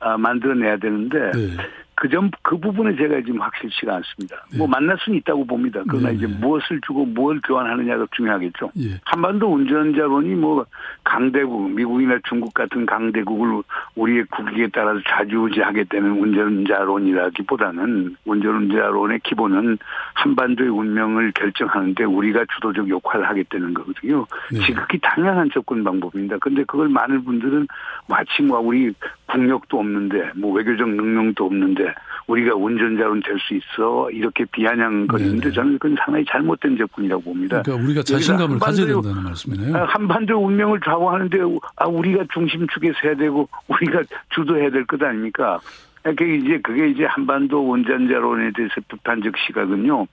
아, 0.00 0.16
만들어내야 0.18 0.76
되는데 0.78 1.30
네. 1.32 1.56
그 1.94 2.08
점, 2.08 2.30
그 2.42 2.58
부분에 2.58 2.96
제가 2.96 3.20
지금 3.20 3.40
확실치가 3.40 3.96
않습니다. 3.96 4.44
예. 4.54 4.58
뭐 4.58 4.66
만날 4.66 4.96
수는 4.98 5.18
있다고 5.18 5.46
봅니다. 5.46 5.82
그러나 5.88 6.08
네. 6.08 6.16
이제 6.16 6.26
무엇을 6.26 6.80
주고 6.86 7.04
뭘 7.04 7.40
교환하느냐가 7.42 8.06
중요하겠죠. 8.16 8.70
예. 8.78 9.00
한반도 9.04 9.52
운전자론이 9.52 10.34
뭐 10.34 10.64
강대국, 11.04 11.72
미국이나 11.72 12.18
중국 12.28 12.54
같은 12.54 12.86
강대국을 12.86 13.62
우리의 13.94 14.24
국익에 14.24 14.68
따라서 14.72 15.00
좌지우지하겠다는 15.08 16.10
운전자론이라기보다는 16.10 18.16
운전자론의 18.24 19.20
기본은 19.22 19.78
한반도의 20.14 20.70
운명을 20.70 21.32
결정하는데 21.32 22.04
우리가 22.04 22.44
주도적 22.54 22.88
역할을 22.88 23.28
하겠다는 23.28 23.74
거거든요. 23.74 24.26
네. 24.50 24.60
지극히 24.60 24.98
당연한 25.00 25.50
접근 25.52 25.84
방법입니다. 25.84 26.38
그런데 26.40 26.64
그걸 26.64 26.88
많은 26.88 27.24
분들은 27.24 27.68
마치 28.08 28.42
뭐 28.42 28.60
우리 28.60 28.92
국력도 29.26 29.78
없는데 29.78 30.32
뭐 30.36 30.52
외교적 30.52 30.88
능력도 30.88 31.46
없는데 31.46 31.91
우리가 32.26 32.54
운전자로 32.54 33.20
될수 33.20 33.54
있어 33.54 34.10
이렇게 34.10 34.44
비아냥거리는데. 34.46 35.50
저는 35.52 35.78
그건 35.78 35.96
상당히 36.04 36.24
잘못된 36.28 36.76
접근이라고 36.78 37.22
봅니다. 37.22 37.62
그러니까 37.62 37.84
우리가 37.84 38.02
자신감을 38.02 38.58
가져야 38.58 38.86
된다는 38.86 39.22
말씀이네요. 39.24 39.76
아, 39.76 39.84
한반도 39.84 40.38
운명을 40.44 40.80
좌우하는데 40.84 41.38
아 41.76 41.86
우리가 41.86 42.24
중심축에 42.32 42.92
서야 43.00 43.14
되고 43.16 43.48
우리가 43.68 44.02
주도해야 44.30 44.70
될 44.70 44.86
것 44.86 45.02
아닙니까? 45.02 45.60
그게 46.02 46.36
이제 46.36 46.58
그게 46.62 46.88
이제 46.88 47.04
한반도 47.04 47.66
원전자론에 47.66 48.52
대해서 48.56 48.74
비판적 48.88 49.36
시각은요. 49.38 50.06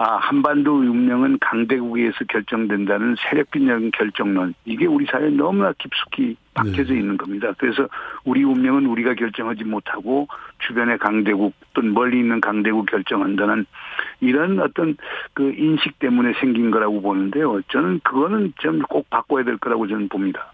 아 0.00 0.16
한반도 0.16 0.76
운명은 0.76 1.38
강대국에서 1.40 2.24
결정된다는 2.28 3.16
세력빈적 3.18 3.90
결정론 3.92 4.54
이게 4.64 4.86
우리 4.86 5.06
사회에 5.06 5.30
너무나 5.30 5.72
깊숙이 5.78 6.36
박혀져 6.54 6.94
네. 6.94 7.00
있는 7.00 7.16
겁니다. 7.16 7.52
그래서 7.58 7.88
우리 8.24 8.44
운명은 8.44 8.86
우리가 8.86 9.14
결정하지 9.14 9.64
못하고 9.64 10.28
주변의 10.66 10.98
강대국 10.98 11.52
또는 11.74 11.94
멀리 11.94 12.18
있는 12.18 12.40
강대국 12.40 12.86
결정한다는 12.86 13.66
이런 14.20 14.58
어떤 14.60 14.96
그 15.34 15.52
인식 15.56 15.98
때문에 15.98 16.32
생긴 16.40 16.70
거라고 16.70 17.00
보는데요. 17.00 17.60
저는 17.68 18.00
그거는 18.02 18.52
좀 18.58 18.82
꼭 18.88 19.08
바꿔야 19.10 19.44
될 19.44 19.58
거라고 19.58 19.86
저는 19.86 20.08
봅니다. 20.08 20.52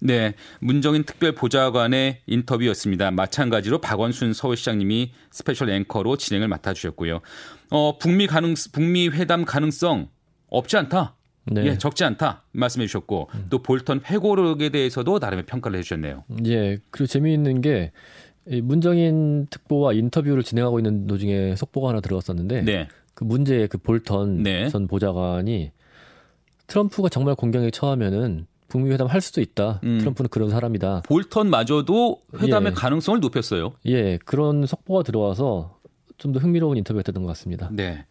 네, 0.00 0.34
문정인 0.60 1.04
특별 1.04 1.32
보좌관의 1.32 2.20
인터뷰였습니다. 2.26 3.10
마찬가지로 3.10 3.80
박원순 3.80 4.32
서울시장님이 4.32 5.12
스페셜 5.30 5.70
앵커로 5.70 6.16
진행을 6.16 6.48
맡아주셨고요. 6.48 7.20
어, 7.70 7.98
북미 7.98 8.26
가능, 8.26 8.54
북미 8.72 9.08
회담 9.08 9.44
가능성 9.44 10.08
없지 10.48 10.76
않다. 10.78 11.16
네. 11.46 11.64
예, 11.64 11.78
적지 11.78 12.04
않다 12.04 12.44
말씀해 12.52 12.86
주셨고 12.86 13.30
음. 13.34 13.46
또 13.50 13.62
볼턴 13.62 14.00
회고록에 14.04 14.68
대해서도 14.68 15.18
나름의 15.18 15.46
평가를 15.46 15.78
해주셨네요. 15.78 16.24
예, 16.46 16.78
그리고 16.90 17.06
재미있는 17.06 17.60
게 17.60 17.92
문정인 18.62 19.46
특보와 19.50 19.92
인터뷰를 19.92 20.42
진행하고 20.42 20.78
있는 20.78 21.06
도중에 21.06 21.56
속보가 21.56 21.90
하나 21.90 22.00
들어왔었는데 22.00 22.62
네. 22.62 22.88
그 23.14 23.24
문제의 23.24 23.68
그 23.68 23.78
볼턴 23.78 24.42
네. 24.42 24.68
전 24.68 24.86
보좌관이 24.86 25.72
트럼프가 26.66 27.08
정말 27.08 27.34
공경에 27.34 27.70
처하면은 27.70 28.46
북미 28.70 28.90
회담 28.90 29.06
할 29.08 29.20
수도 29.20 29.40
있다. 29.42 29.80
음. 29.84 29.98
트럼프는 29.98 30.30
그런 30.30 30.48
사람이다. 30.50 31.02
볼턴마저도 31.06 32.22
회담의 32.38 32.70
예. 32.72 32.74
가능성을 32.74 33.20
높였어요. 33.20 33.72
예, 33.86 34.18
그런 34.24 34.64
속보가 34.66 35.02
들어와서 35.02 35.78
좀 36.16 36.32
더 36.32 36.38
흥미로운 36.40 36.76
인터뷰가 36.76 37.02
됐던 37.02 37.22
것 37.22 37.28
같습니다. 37.28 37.68
네. 37.72 38.04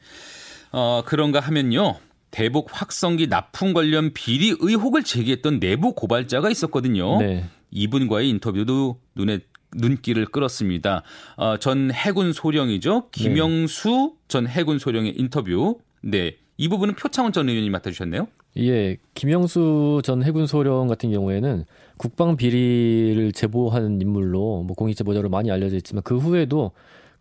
어, 0.72 1.04
그런가 1.06 1.39
하면요. 1.39 1.96
대북 2.32 2.68
확성기 2.70 3.28
납품 3.28 3.74
관련 3.74 4.13
비리 4.13 4.56
의혹을 4.60 5.04
제기했던 5.04 5.60
내부 5.60 5.94
고발자가 5.94 6.50
있었거든요. 6.50 7.20
네. 7.20 7.46
이분과의 7.72 8.30
인터뷰도 8.30 9.00
눈에 9.16 9.39
눈길을 9.75 10.25
끌었습니다. 10.28 11.03
어, 11.38 11.57
전 11.57 11.92
해군 11.92 12.33
소령이죠. 12.33 13.10
김영수 13.12 13.90
네. 13.90 14.20
전 14.27 14.48
해군 14.48 14.79
소령의 14.79 15.14
인터뷰. 15.18 15.79
네. 16.01 16.38
이 16.59 16.67
부분은 16.67 16.95
표창원 16.95 17.31
전 17.31 17.48
의원이 17.48 17.69
맡아주셨네요. 17.69 18.27
예, 18.57 18.98
김영수 19.13 20.01
전 20.03 20.24
해군 20.24 20.45
소령 20.45 20.87
같은 20.87 21.09
경우에는 21.09 21.63
국방 21.95 22.35
비리를 22.35 23.31
제보하는 23.31 24.01
인물로 24.01 24.63
뭐 24.63 24.75
공익 24.75 24.98
제보자로 24.98 25.29
많이 25.29 25.50
알려져 25.51 25.77
있지만 25.77 26.03
그 26.03 26.17
후에도 26.17 26.72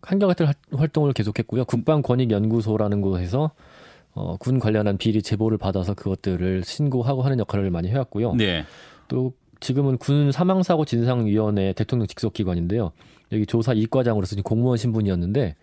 한결같은 0.01 0.47
활동을 0.75 1.13
계속했고요. 1.13 1.63
국방 1.63 2.01
권익 2.01 2.31
연구소라는 2.31 2.99
곳에서 2.99 3.51
어, 4.13 4.35
군 4.37 4.59
관련한 4.59 4.97
비리 4.97 5.21
제보를 5.21 5.57
받아서 5.57 5.93
그것들을 5.93 6.65
신고하고 6.65 7.21
하는 7.21 7.39
역할을 7.39 7.71
많이 7.71 7.87
해왔고요. 7.87 8.33
네. 8.33 8.65
또 9.07 9.31
지금은 9.61 9.97
군 9.99 10.33
사망사고 10.33 10.83
진상위원회 10.83 11.71
대통령 11.73 12.07
직속 12.07 12.33
기관인데요. 12.33 12.91
여기 13.31 13.45
조사 13.45 13.71
이과장으로서 13.71 14.35
공무원 14.43 14.75
신분이었는데 14.75 15.55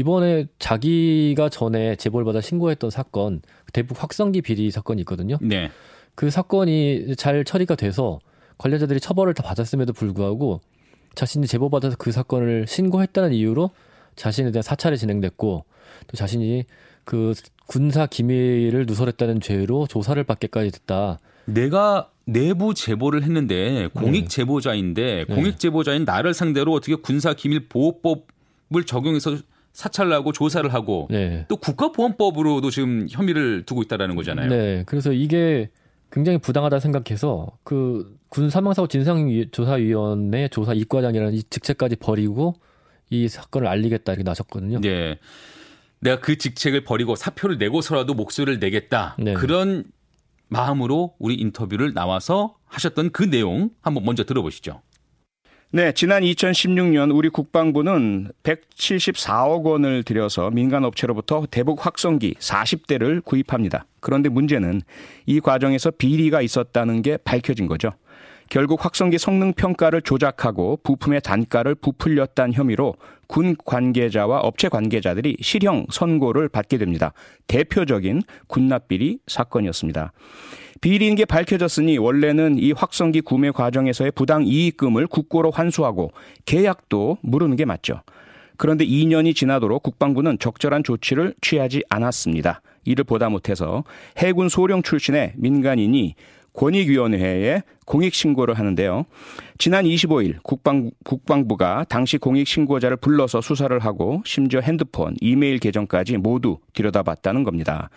이번에 0.00 0.46
자기가 0.58 1.50
전에 1.50 1.94
제보를 1.96 2.24
받아 2.24 2.40
신고했던 2.40 2.88
사건 2.88 3.42
대북 3.74 4.02
확성기 4.02 4.40
비리 4.40 4.70
사건이 4.70 5.02
있거든요. 5.02 5.36
네. 5.42 5.70
그 6.14 6.30
사건이 6.30 7.16
잘 7.16 7.44
처리가 7.44 7.74
돼서 7.74 8.18
관련자들이 8.56 8.98
처벌을 8.98 9.34
다 9.34 9.42
받았음에도 9.42 9.92
불구하고 9.92 10.62
자신이 11.14 11.46
제보받아서 11.46 11.96
그 11.98 12.12
사건을 12.12 12.66
신고했다는 12.66 13.34
이유로 13.34 13.70
자신에 14.16 14.52
대한 14.52 14.62
사찰이 14.62 14.96
진행됐고 14.96 15.64
또 16.06 16.16
자신이 16.16 16.64
그 17.04 17.34
군사 17.66 18.06
기밀을 18.06 18.86
누설했다는 18.86 19.40
죄로 19.42 19.86
조사를 19.86 20.22
받게까지 20.24 20.70
됐다. 20.70 21.18
내가 21.44 22.10
내부 22.24 22.72
제보를 22.72 23.22
했는데 23.22 23.88
공익 23.88 24.22
네. 24.22 24.28
제보자인데 24.28 25.24
네. 25.28 25.34
공익 25.34 25.58
제보자인 25.58 26.06
나를 26.06 26.32
상대로 26.32 26.72
어떻게 26.72 26.94
군사 26.94 27.34
기밀 27.34 27.68
보호법을 27.68 28.84
적용해서 28.86 29.36
사찰을 29.72 30.12
하고 30.12 30.32
조사를 30.32 30.72
하고 30.72 31.08
네. 31.10 31.46
또 31.48 31.56
국가보안법으로도 31.56 32.70
지금 32.70 33.06
혐의를 33.10 33.64
두고 33.64 33.82
있다라는 33.82 34.16
거잖아요. 34.16 34.48
네. 34.48 34.82
그래서 34.86 35.12
이게 35.12 35.70
굉장히 36.12 36.38
부당하다 36.38 36.80
생각해서 36.80 37.58
그 37.64 38.20
군 38.30 38.48
사망사고 38.48 38.86
진상조사위원회 38.86 40.48
조사 40.48 40.72
이과장이라는 40.72 41.34
이 41.34 41.42
직책까지 41.42 41.96
버리고 41.96 42.54
이 43.10 43.28
사건을 43.28 43.66
알리겠다 43.66 44.12
이렇게 44.12 44.22
나섰거든요. 44.22 44.80
네. 44.80 45.18
내가 45.98 46.20
그 46.20 46.38
직책을 46.38 46.84
버리고 46.84 47.16
사표를 47.16 47.58
내고서라도 47.58 48.14
목소리를 48.14 48.60
내겠다. 48.60 49.16
네. 49.18 49.34
그런 49.34 49.84
마음으로 50.46 51.16
우리 51.18 51.34
인터뷰를 51.34 51.92
나와서 51.92 52.56
하셨던 52.66 53.10
그 53.10 53.28
내용 53.28 53.70
한번 53.82 54.04
먼저 54.04 54.22
들어보시죠. 54.24 54.80
네, 55.72 55.92
지난 55.92 56.24
2016년 56.24 57.14
우리 57.14 57.28
국방부는 57.28 58.32
174억 58.42 59.62
원을 59.62 60.02
들여서 60.02 60.50
민간 60.50 60.84
업체로부터 60.84 61.46
대북 61.48 61.86
확성기 61.86 62.34
40대를 62.40 63.24
구입합니다. 63.24 63.86
그런데 64.00 64.28
문제는 64.28 64.82
이 65.26 65.38
과정에서 65.38 65.92
비리가 65.92 66.42
있었다는 66.42 67.02
게 67.02 67.18
밝혀진 67.18 67.68
거죠. 67.68 67.92
결국 68.50 68.84
확성기 68.84 69.16
성능 69.16 69.52
평가를 69.52 70.02
조작하고 70.02 70.80
부품의 70.82 71.20
단가를 71.20 71.76
부풀렸다는 71.76 72.52
혐의로 72.52 72.96
군 73.28 73.54
관계자와 73.64 74.40
업체 74.40 74.68
관계자들이 74.68 75.36
실형 75.40 75.86
선고를 75.88 76.48
받게 76.48 76.76
됩니다. 76.76 77.12
대표적인 77.46 78.22
군납비리 78.48 79.20
사건이었습니다. 79.28 80.12
비리인 80.80 81.14
게 81.14 81.26
밝혀졌으니 81.26 81.98
원래는 81.98 82.58
이 82.58 82.72
확성기 82.72 83.20
구매 83.20 83.52
과정에서의 83.52 84.10
부당 84.10 84.44
이익금을 84.44 85.06
국고로 85.06 85.52
환수하고 85.52 86.10
계약도 86.44 87.18
물으는 87.22 87.54
게 87.54 87.64
맞죠. 87.64 88.02
그런데 88.56 88.84
2년이 88.84 89.36
지나도록 89.36 89.84
국방부는 89.84 90.40
적절한 90.40 90.82
조치를 90.82 91.34
취하지 91.40 91.84
않았습니다. 91.88 92.62
이를 92.84 93.04
보다 93.04 93.28
못해서 93.28 93.84
해군 94.16 94.48
소령 94.48 94.82
출신의 94.82 95.34
민간인이 95.36 96.16
권익위원회에 96.54 97.62
공익신고를 97.86 98.58
하는데요. 98.58 99.04
지난 99.58 99.84
25일 99.84 100.42
국방, 100.42 100.90
국방부가 101.04 101.84
당시 101.88 102.18
공익신고자를 102.18 102.96
불러서 102.96 103.40
수사를 103.40 103.76
하고 103.80 104.22
심지어 104.24 104.60
핸드폰, 104.60 105.16
이메일 105.20 105.58
계정까지 105.58 106.16
모두 106.18 106.58
들여다봤다는 106.74 107.44
겁니다. 107.44 107.90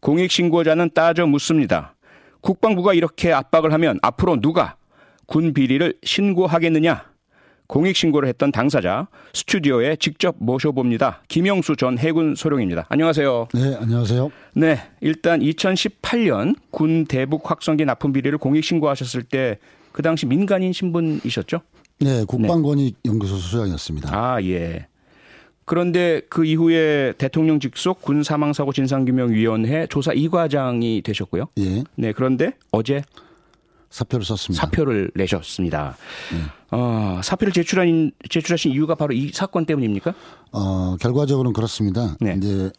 공익신고자는 0.00 0.90
따져 0.94 1.26
묻습니다. 1.26 1.94
국방부가 2.40 2.94
이렇게 2.94 3.32
압박을 3.32 3.72
하면 3.72 3.98
앞으로 4.02 4.40
누가 4.40 4.76
군 5.26 5.54
비리를 5.54 5.94
신고하겠느냐? 6.02 7.11
공익신고를 7.72 8.28
했던 8.28 8.52
당사자 8.52 9.08
스튜디오에 9.32 9.96
직접 9.96 10.36
모셔봅니다. 10.38 11.22
김영수 11.28 11.76
전 11.76 11.98
해군 11.98 12.34
소령입니다. 12.34 12.86
안녕하세요. 12.88 13.48
네, 13.54 13.76
안녕하세요. 13.80 14.30
네, 14.54 14.78
일단 15.00 15.40
2018년 15.40 16.56
군 16.70 17.06
대북 17.06 17.50
확성기 17.50 17.84
납품 17.84 18.12
비리를 18.12 18.36
공익신고하셨을 18.38 19.22
때 19.22 19.58
그 19.92 20.02
당시 20.02 20.26
민간인 20.26 20.72
신분이셨죠? 20.72 21.60
네, 22.00 22.24
국방권익연구소 22.24 23.36
소장이었습니다. 23.36 24.10
아, 24.12 24.42
예. 24.42 24.86
그런데 25.64 26.22
그 26.28 26.44
이후에 26.44 27.12
대통령 27.18 27.60
직속 27.60 28.02
군 28.02 28.24
사망사고 28.24 28.72
진상규명위원회 28.72 29.86
조사 29.86 30.12
2과장이 30.12 31.04
되셨고요. 31.04 31.46
예. 31.58 31.84
네, 31.94 32.12
그런데 32.12 32.54
어제 32.72 33.02
사표를 33.92 34.24
썼습니다. 34.24 34.64
사표를 34.64 35.10
내셨습니다. 35.14 35.96
네. 36.32 36.38
어, 36.70 37.20
사표를 37.22 37.52
제출한 37.52 38.10
제출하신 38.30 38.72
이유가 38.72 38.94
바로 38.94 39.12
이 39.12 39.30
사건 39.32 39.66
때문입니까? 39.66 40.14
어, 40.52 40.96
결과적으로는 40.98 41.52
그렇습니다. 41.52 42.16
네. 42.18 42.34
이제 42.38 42.70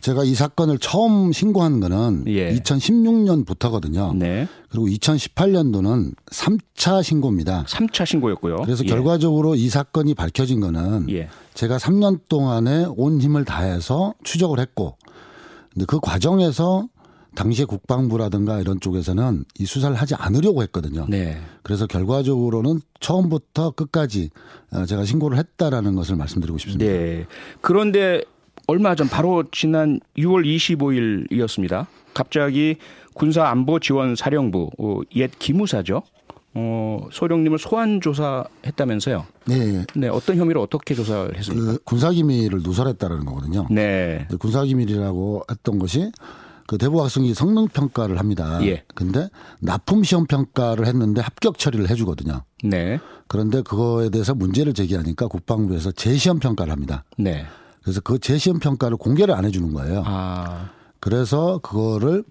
제가 0.00 0.24
이 0.24 0.34
사건을 0.34 0.78
처음 0.78 1.32
신고한 1.32 1.78
거는 1.78 2.24
예. 2.26 2.52
2016년부터거든요. 2.56 4.16
네. 4.16 4.48
그리고 4.68 4.88
2018년도는 4.88 6.14
3차 6.32 7.04
신고입니다. 7.04 7.64
3차 7.68 8.04
신고였고요. 8.04 8.56
그래서 8.64 8.84
예. 8.84 8.88
결과적으로 8.88 9.54
이 9.54 9.68
사건이 9.68 10.14
밝혀진 10.14 10.58
거는 10.58 11.06
예. 11.10 11.28
제가 11.54 11.76
3년 11.76 12.22
동안에 12.28 12.86
온 12.96 13.20
힘을 13.20 13.44
다해서 13.44 14.14
추적을 14.24 14.58
했고 14.58 14.96
근데 15.72 15.84
그 15.86 16.00
과정에서 16.00 16.88
당시에 17.36 17.66
국방부라든가 17.66 18.60
이런 18.60 18.80
쪽에서는 18.80 19.44
이 19.60 19.66
수사를 19.66 19.94
하지 19.94 20.16
않으려고 20.16 20.62
했거든요. 20.64 21.06
네. 21.08 21.38
그래서 21.62 21.86
결과적으로는 21.86 22.80
처음부터 22.98 23.70
끝까지 23.72 24.30
어, 24.72 24.84
제가 24.86 25.04
신고를 25.04 25.38
했다라는 25.38 25.94
것을 25.94 26.16
말씀드리고 26.16 26.58
싶습니다. 26.58 26.90
네. 26.90 27.26
그런데 27.60 28.22
얼마 28.66 28.96
전 28.96 29.08
바로 29.08 29.44
지난 29.52 30.00
6월 30.18 30.44
25일이었습니다. 30.44 31.86
갑자기 32.14 32.76
군사안보지원사령부 33.14 34.70
어, 34.78 35.00
옛 35.14 35.30
기무사죠. 35.38 36.02
어, 36.58 37.06
소령님을 37.12 37.58
소환 37.58 38.00
조사했다면서요? 38.00 39.26
네. 39.46 39.84
네. 39.94 40.08
어떤 40.08 40.36
혐의로 40.38 40.62
어떻게 40.62 40.94
조사를 40.94 41.36
했습니까? 41.36 41.72
그 41.72 41.78
군사기밀을 41.84 42.60
누설했다라는 42.62 43.26
거거든요. 43.26 43.66
네. 43.70 44.26
군사기밀이라고 44.38 45.44
했던 45.50 45.78
것이 45.78 46.10
그 46.66 46.78
대부 46.78 47.02
학생이 47.02 47.32
성능 47.34 47.68
평가를 47.68 48.18
합니다. 48.18 48.58
예. 48.66 48.84
근데 48.94 49.28
납품 49.60 50.02
시험 50.02 50.26
평가를 50.26 50.86
했는데 50.86 51.20
합격 51.20 51.58
처리를 51.58 51.88
해주거든요. 51.90 52.42
네. 52.64 52.98
그런데 53.28 53.62
그거에 53.62 54.10
대해서 54.10 54.34
문제를 54.34 54.74
제기하니까 54.74 55.28
국방부에서 55.28 55.92
재시험 55.92 56.38
평가를 56.38 56.72
합니다. 56.72 57.04
네. 57.18 57.46
그래서 57.82 58.00
그 58.00 58.18
재시험 58.18 58.58
평가를 58.58 58.96
공개를 58.96 59.34
안 59.34 59.44
해주는 59.44 59.72
거예요. 59.72 60.02
아. 60.04 60.70
그래서 60.98 61.58
그거를 61.58 62.24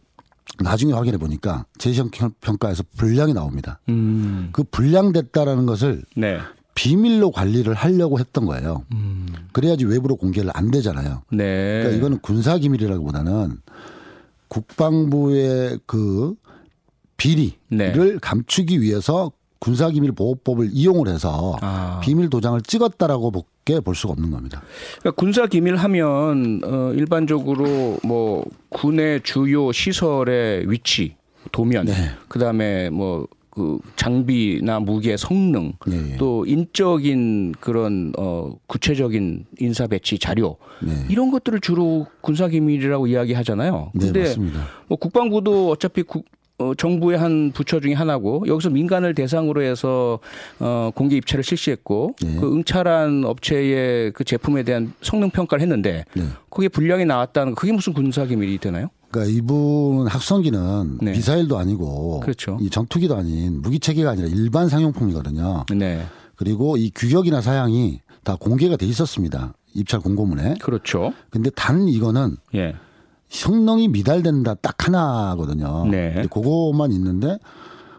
나중에 0.60 0.94
확인해 0.94 1.18
보니까 1.18 1.66
재시험 1.78 2.10
평가에서 2.42 2.84
불량이 2.98 3.34
나옵니다. 3.34 3.80
음. 3.90 4.50
그 4.52 4.64
불량됐다라는 4.64 5.66
것을 5.66 6.04
네. 6.16 6.40
비밀로 6.76 7.32
관리를 7.32 7.74
하려고 7.74 8.20
했던 8.20 8.46
거예요. 8.46 8.84
음. 8.92 9.28
그래야지 9.54 9.86
외부로 9.86 10.18
공개를 10.18 10.52
안 10.54 10.72
되잖아요. 10.72 11.24
네. 11.32 11.80
그러니까 11.80 11.98
이거는 11.98 12.20
군사 12.20 12.58
기밀이라기보다는 12.58 13.58
국방부의 14.56 15.80
그 15.86 16.34
비리를 17.18 17.54
네. 17.70 17.94
감추기 18.22 18.82
위해서 18.82 19.32
군사기밀보호법을 19.60 20.70
이용을 20.72 21.10
해서 21.10 21.58
아. 21.62 22.00
비밀 22.02 22.30
도장을 22.30 22.62
찍었다라고 22.62 23.32
볼 23.82 23.96
수가 23.96 24.14
없는 24.14 24.32
겁니다. 24.32 24.62
그러니까 25.00 25.20
군사 25.20 25.48
기밀 25.48 25.76
하면 25.76 26.62
어 26.64 26.94
일반적으로 26.94 27.98
뭐 28.04 28.46
군의 28.70 29.22
주요 29.24 29.72
시설의 29.72 30.70
위치, 30.70 31.16
도면, 31.52 31.88
네. 31.88 31.94
그다음에 32.28 32.90
뭐 32.92 33.28
그 33.56 33.80
장비나 33.96 34.82
무기의 34.82 35.18
성능 35.18 35.74
네, 35.88 36.12
예. 36.12 36.18
또 36.18 36.46
인적인 36.46 37.54
그런 37.62 38.12
어 38.18 38.54
구체적인 38.68 39.46
인사 39.60 39.88
배치 39.88 40.20
자료 40.20 40.58
네. 40.84 40.92
이런 41.10 41.32
것들을 41.32 41.62
주로 41.62 42.06
군사 42.20 42.50
기밀이라고 42.50 43.08
이야기하잖아요. 43.08 43.92
네, 43.94 44.06
근데 44.06 44.24
네, 44.24 44.36
뭐 44.88 44.98
국방부도 44.98 45.70
어차피 45.70 46.04
국, 46.04 46.26
어, 46.58 46.74
정부의 46.76 47.18
한 47.18 47.52
부처 47.54 47.80
중에 47.80 47.94
하나고 47.94 48.44
여기서 48.46 48.70
민간을 48.72 49.14
대상으로 49.14 49.62
해서 49.62 50.20
어, 50.60 50.92
공개 50.94 51.16
입찰을 51.16 51.44
실시했고 51.44 52.16
네. 52.22 52.36
그 52.38 52.54
응찰한 52.54 53.24
업체의 53.24 54.12
그 54.12 54.26
제품에 54.26 54.64
대한 54.64 54.94
성능 55.02 55.30
평가를 55.30 55.62
했는데 55.62 56.04
네. 56.14 56.24
거기에 56.50 56.68
불량이 56.68 57.06
나왔다는 57.06 57.56
그게 57.56 57.72
무슨 57.72 57.94
군사 57.94 58.26
기밀이 58.26 58.58
되나요? 58.58 58.90
그러니까 59.16 59.26
이분 59.26 60.08
학성기는 60.08 60.98
네. 61.02 61.12
미사일도 61.12 61.58
아니고 61.58 62.20
그렇죠. 62.20 62.58
이 62.60 62.70
전투기도 62.70 63.16
아닌 63.16 63.62
무기 63.62 63.80
체계가 63.80 64.12
아니라 64.12 64.28
일반 64.28 64.68
상용품이거든요. 64.68 65.66
네. 65.74 66.06
그리고 66.36 66.76
이 66.76 66.92
규격이나 66.94 67.40
사양이 67.40 68.02
다 68.26 68.36
공개가 68.38 68.76
돼 68.76 68.86
있었습니다. 68.86 69.54
입찰 69.74 70.02
공고문에. 70.02 70.56
그렇죠. 70.62 71.14
근데 71.30 71.50
단 71.52 71.88
이거는 71.88 72.36
예. 72.56 72.76
성능이 73.30 73.88
미달된다 73.88 74.56
딱 74.56 74.86
하나거든요. 74.86 75.88
네. 75.90 76.26
그거만 76.30 76.92
있는데 76.92 77.38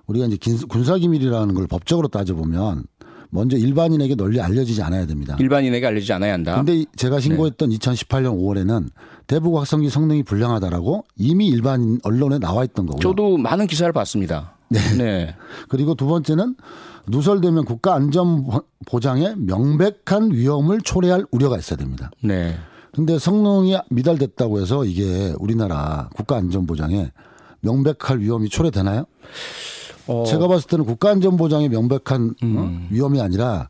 우리가 0.06 0.26
이제 0.26 0.36
군사 0.68 0.98
기밀이라는 0.98 1.54
걸 1.54 1.66
법적으로 1.66 2.08
따져 2.08 2.34
보면 2.34 2.84
먼저 3.30 3.56
일반인에게 3.56 4.14
널리 4.14 4.40
알려지지 4.40 4.82
않아야 4.82 5.06
됩니다. 5.06 5.36
일반인에게 5.40 5.86
알려지지 5.86 6.12
않아야 6.12 6.34
한다. 6.34 6.56
근데 6.56 6.84
제가 6.94 7.20
신고했던 7.20 7.70
네. 7.70 7.78
2018년 7.78 8.38
5월에는 8.38 8.88
대북 9.26 9.56
확성기 9.56 9.90
성능이 9.90 10.22
불량하다라고 10.22 11.04
이미 11.16 11.48
일반 11.48 11.98
언론에 12.04 12.38
나와 12.38 12.64
있던 12.64 12.86
거고요. 12.86 13.00
저도 13.00 13.36
많은 13.36 13.66
기사를 13.66 13.92
봤습니다. 13.92 14.54
네. 14.68 14.78
네. 14.96 15.34
그리고 15.68 15.94
두 15.94 16.06
번째는 16.06 16.56
누설되면 17.08 17.64
국가 17.64 17.94
안전 17.94 18.44
보장에 18.86 19.34
명백한 19.36 20.32
위험을 20.32 20.80
초래할 20.80 21.24
우려가 21.30 21.56
있어야 21.56 21.76
됩니다. 21.76 22.10
네. 22.22 22.56
근데 22.92 23.18
성능이 23.18 23.76
미달됐다고 23.90 24.60
해서 24.60 24.84
이게 24.84 25.34
우리나라 25.38 26.08
국가 26.16 26.36
안전 26.36 26.66
보장에 26.66 27.10
명백할 27.60 28.20
위험이 28.20 28.48
초래되나요? 28.48 29.04
어. 30.06 30.24
제가 30.26 30.48
봤을 30.48 30.68
때는 30.68 30.84
국가 30.84 31.10
안전 31.10 31.36
보장의 31.36 31.68
명백한 31.68 32.30
어, 32.30 32.44
음. 32.44 32.88
위험이 32.90 33.20
아니라 33.20 33.68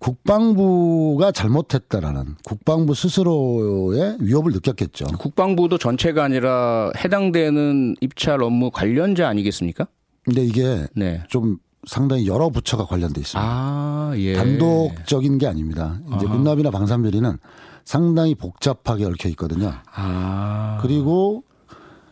국방부가 0.00 1.30
잘못했다라는 1.30 2.36
국방부 2.44 2.94
스스로의 2.94 4.16
위협을 4.20 4.52
느꼈겠죠. 4.52 5.04
국방부도 5.18 5.78
전체가 5.78 6.24
아니라 6.24 6.90
해당되는 6.96 7.96
입찰 8.00 8.42
업무 8.42 8.70
관련자 8.70 9.28
아니겠습니까? 9.28 9.86
근데 10.24 10.42
이게 10.42 10.86
네. 10.96 11.22
좀 11.28 11.58
상당히 11.86 12.26
여러 12.26 12.48
부처가 12.48 12.86
관련돼 12.86 13.20
있습니다. 13.20 13.40
아, 13.42 14.12
예. 14.16 14.34
단독적인 14.34 15.38
게 15.38 15.46
아닙니다. 15.46 16.00
이제 16.16 16.26
아하. 16.26 16.36
군납이나 16.36 16.70
방산비리는 16.70 17.38
상당히 17.84 18.34
복잡하게 18.34 19.04
얽혀 19.04 19.28
있거든요. 19.30 19.72
아. 19.94 20.78
그리고 20.82 21.44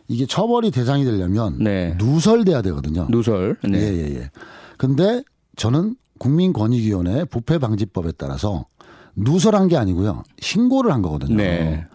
이게 0.07 0.25
처벌이 0.25 0.71
대상이 0.71 1.05
되려면 1.05 1.57
네. 1.59 1.95
누설돼야 1.97 2.61
되거든요. 2.63 3.07
누설. 3.09 3.57
네. 3.63 3.79
예, 3.79 3.97
예, 3.97 4.15
예. 4.15 4.31
근데 4.77 5.23
저는 5.55 5.95
국민권익위원회 6.19 7.25
부패방지법에 7.25 8.13
따라서 8.17 8.65
누설한 9.15 9.67
게 9.67 9.77
아니고요. 9.77 10.23
신고를 10.39 10.91
한 10.91 11.01
거거든요. 11.01 11.35
네. 11.35 11.85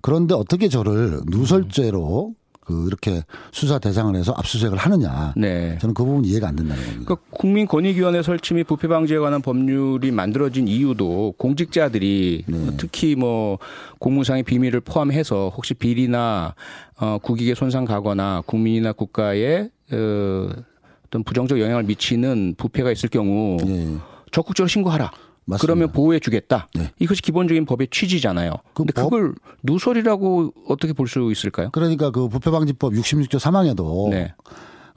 그런데 0.00 0.34
어떻게 0.34 0.68
저를 0.68 1.20
누설죄로 1.26 2.34
그 2.64 2.86
이렇게 2.86 3.22
수사 3.52 3.78
대상을 3.78 4.14
해서 4.16 4.32
압수수색을 4.32 4.78
하느냐. 4.78 5.34
네. 5.36 5.76
저는 5.80 5.94
그 5.94 6.04
부분 6.04 6.24
이해가 6.24 6.48
안 6.48 6.56
된다는 6.56 6.82
겁니다. 6.82 7.04
그러니까 7.04 7.28
국민권익위원회 7.30 8.22
설치 8.22 8.54
및 8.54 8.64
부패 8.64 8.88
방지에 8.88 9.18
관한 9.18 9.42
법률이 9.42 10.10
만들어진 10.10 10.66
이유도 10.66 11.34
공직자들이 11.36 12.44
네. 12.46 12.66
특히 12.78 13.16
뭐 13.16 13.58
공무상의 13.98 14.44
비밀을 14.44 14.80
포함해서 14.80 15.52
혹시 15.54 15.74
비리나 15.74 16.54
어, 16.98 17.18
국익에 17.22 17.54
손상 17.54 17.84
가거나 17.84 18.42
국민이나 18.46 18.92
국가에 18.92 19.68
어, 19.92 20.48
어떤 21.14 21.22
부정적 21.22 21.60
영향을 21.60 21.84
미치는 21.84 22.56
부패가 22.58 22.90
있을 22.90 23.08
경우 23.08 23.56
네. 23.64 23.96
적극적으로 24.32 24.66
신고하라. 24.66 25.12
맞습니다. 25.46 25.60
그러면 25.60 25.92
보호해 25.92 26.18
주겠다. 26.18 26.66
네. 26.74 26.90
이것이 26.98 27.22
기본적인 27.22 27.66
법의 27.66 27.88
취지잖아요. 27.92 28.50
그 28.74 28.84
근데 28.84 28.92
그걸 28.92 29.34
누설이라고 29.62 30.52
어떻게 30.66 30.92
볼 30.92 31.06
수 31.06 31.30
있을까요? 31.30 31.68
그러니까 31.70 32.10
그 32.10 32.28
부패방지법 32.28 32.94
66조 32.94 33.38
3항에도 33.38 34.10
네. 34.10 34.34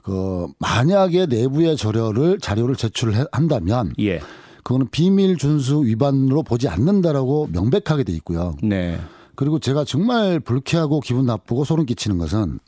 그 0.02 0.48
만약에 0.58 1.26
내부의 1.26 1.76
자료를 1.76 2.40
자료를 2.40 2.74
제출한다면 2.74 3.92
예. 4.00 4.20
그거는 4.64 4.88
비밀 4.90 5.36
준수 5.36 5.84
위반으로 5.84 6.42
보지 6.42 6.66
않는다라고 6.66 7.50
명백하게 7.52 8.04
돼 8.04 8.12
있고요. 8.14 8.56
네. 8.62 8.98
그리고 9.36 9.60
제가 9.60 9.84
정말 9.84 10.40
불쾌하고 10.40 11.00
기분 11.00 11.26
나쁘고 11.26 11.64
소름 11.64 11.86
끼치는 11.86 12.18
것은 12.18 12.58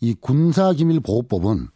이 0.00 0.14
군사기밀보호법은 0.20 1.68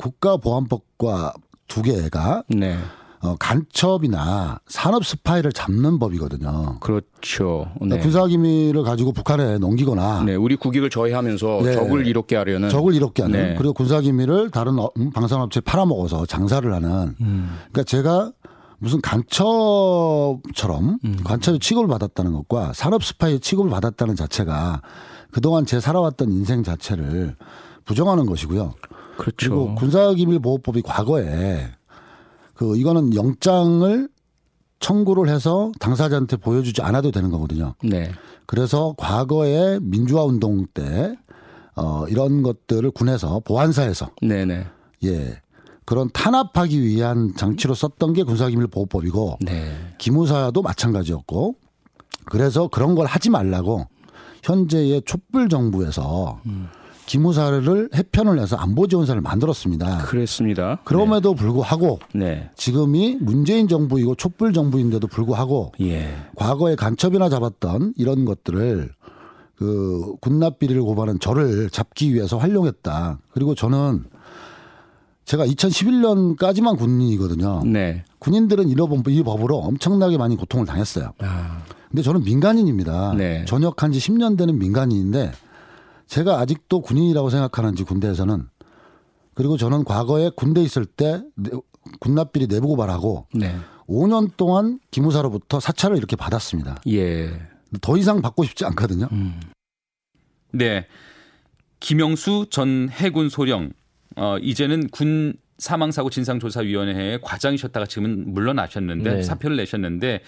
국가보안법과 0.00 1.34
두 1.68 1.82
개가 1.82 2.44
네. 2.48 2.78
어, 3.22 3.36
간첩이나 3.38 4.60
산업 4.66 5.04
스파이를 5.04 5.52
잡는 5.52 5.98
법이거든요. 5.98 6.78
그렇죠. 6.80 7.70
네. 7.82 7.98
군사 7.98 8.26
기밀을 8.26 8.82
가지고 8.82 9.12
북한에 9.12 9.58
넘기거나 9.58 10.22
네, 10.24 10.34
우리 10.36 10.56
국익을 10.56 10.88
저해하면서 10.88 11.60
네. 11.62 11.74
적을 11.74 12.06
이롭게 12.06 12.36
하려는 12.36 12.70
적을 12.70 12.94
이롭게 12.94 13.22
하는 13.22 13.38
네. 13.38 13.54
그리고 13.58 13.74
군사 13.74 14.00
기밀을 14.00 14.50
다른 14.50 14.78
어, 14.78 14.90
음, 14.96 15.10
방산업체에 15.10 15.60
팔아먹어서 15.60 16.24
장사를 16.24 16.72
하는 16.72 17.14
음. 17.20 17.58
그러니까 17.70 17.82
제가 17.84 18.32
무슨 18.78 19.02
간첩처럼 19.02 20.98
음. 21.04 21.16
간첩의 21.22 21.58
취급을 21.58 21.88
받았다는 21.88 22.32
것과 22.32 22.72
산업 22.72 23.04
스파이의 23.04 23.40
취급을 23.40 23.70
받았다는 23.70 24.16
자체가 24.16 24.80
그동안 25.30 25.66
제 25.66 25.78
살아왔던 25.78 26.32
인생 26.32 26.62
자체를 26.62 27.36
부정하는 27.84 28.24
것이고요. 28.24 28.72
그렇죠. 29.20 29.50
그리고 29.50 29.74
군사기밀보호법이 29.74 30.82
과거에 30.82 31.68
그 32.54 32.76
이거는 32.76 33.14
영장을 33.14 34.08
청구를 34.80 35.32
해서 35.32 35.70
당사자한테 35.78 36.38
보여주지 36.38 36.80
않아도 36.80 37.10
되는 37.10 37.30
거거든요. 37.30 37.74
네. 37.84 38.10
그래서 38.46 38.94
과거에 38.96 39.78
민주화 39.82 40.24
운동 40.24 40.66
때 40.72 41.14
어, 41.76 42.06
이런 42.08 42.42
것들을 42.42 42.90
군에서 42.92 43.40
보안사에서 43.40 44.10
네네. 44.22 44.66
예. 45.04 45.40
그런 45.84 46.08
탄압하기 46.12 46.82
위한 46.82 47.34
장치로 47.36 47.74
썼던 47.74 48.14
게 48.14 48.22
군사기밀보호법이고 48.22 49.38
네. 49.42 49.72
기무사도 49.98 50.62
마찬가지였고 50.62 51.56
그래서 52.24 52.68
그런 52.68 52.94
걸 52.94 53.06
하지 53.06 53.28
말라고 53.28 53.86
현재의 54.42 55.02
촛불 55.04 55.48
정부에서 55.48 56.40
음. 56.46 56.68
기무사를 57.10 57.88
해편을 57.92 58.38
해서 58.38 58.54
안보지원사를 58.54 59.20
만들었습니다. 59.20 59.98
그랬습니다. 59.98 60.78
그럼에도 60.84 61.30
네. 61.30 61.42
불구하고 61.42 61.98
네. 62.14 62.50
지금이 62.54 63.16
문재인 63.20 63.66
정부이고 63.66 64.14
촛불 64.14 64.52
정부인데도 64.52 65.08
불구하고 65.08 65.72
예. 65.80 66.08
과거에 66.36 66.76
간첩이나 66.76 67.28
잡았던 67.28 67.94
이런 67.96 68.24
것들을 68.24 68.90
그 69.56 70.14
군납 70.20 70.60
비리를 70.60 70.80
고발한 70.80 71.18
저를 71.18 71.68
잡기 71.70 72.14
위해서 72.14 72.38
활용했다. 72.38 73.18
그리고 73.32 73.56
저는 73.56 74.04
제가 75.24 75.44
2011년까지만 75.48 76.78
군인이거든요. 76.78 77.64
네. 77.66 78.04
군인들은 78.20 78.68
이런 78.68 79.02
이 79.08 79.22
법으로 79.24 79.58
엄청나게 79.58 80.16
많이 80.16 80.36
고통을 80.36 80.64
당했어요. 80.64 81.12
아. 81.18 81.58
근데 81.88 82.02
저는 82.02 82.22
민간인입니다. 82.22 83.14
네. 83.14 83.44
전역한 83.46 83.90
지 83.90 83.98
10년 83.98 84.38
되는 84.38 84.60
민간인인데 84.60 85.32
제가 86.10 86.40
아직도 86.40 86.80
군인이라고 86.82 87.30
생각하는지 87.30 87.84
군대에서는 87.84 88.48
그리고 89.34 89.56
저는 89.56 89.84
과거에 89.84 90.30
군대 90.34 90.60
있을 90.60 90.84
때 90.84 91.22
군납비리 92.00 92.48
내부 92.48 92.66
고발하고 92.66 93.28
네. 93.32 93.54
5년 93.88 94.36
동안 94.36 94.80
기무사로부터 94.90 95.60
사찰을 95.60 95.96
이렇게 95.96 96.16
받았습니다. 96.16 96.82
예. 96.88 97.30
더 97.80 97.96
이상 97.96 98.20
받고 98.22 98.42
싶지 98.42 98.64
않거든요. 98.66 99.08
음. 99.12 99.40
네. 100.52 100.88
김영수 101.78 102.46
전 102.50 102.88
해군 102.90 103.28
소령 103.28 103.72
어 104.16 104.36
이제는 104.38 104.88
군 104.88 105.34
사망사고 105.58 106.10
진상조사위원회의 106.10 107.20
과장이셨다가 107.22 107.86
지금은 107.86 108.34
물러나셨는데 108.34 109.14
네. 109.14 109.22
사표를 109.22 109.56
내셨는데 109.58 110.22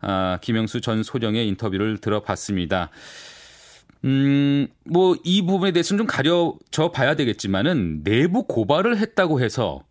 아, 0.00 0.38
김영수 0.42 0.80
전 0.80 1.04
소령의 1.04 1.46
인터뷰를 1.46 1.98
들어봤습니다. 1.98 2.90
음, 4.04 4.68
뭐, 4.84 5.16
이 5.24 5.42
부분에 5.42 5.72
대해서는 5.72 5.98
좀 5.98 6.06
가려져 6.06 6.90
봐야 6.92 7.16
되겠지만은 7.16 8.02
내부 8.04 8.44
고발을 8.44 8.98
했다고 8.98 9.40
해서 9.40 9.82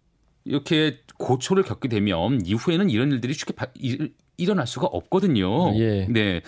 이렇게 0.46 1.00
고초를 1.18 1.64
겪게 1.64 1.90
되면 1.90 2.40
이후에는 2.46 2.90
이런 2.90 3.12
일들이 3.12 3.34
쉽게 3.34 3.54
바, 3.54 3.68
일, 3.76 4.14
일어날 4.38 4.68
수가 4.68 4.88
없거든요. 4.88 5.76
예. 5.76 6.08
네. 6.10 6.42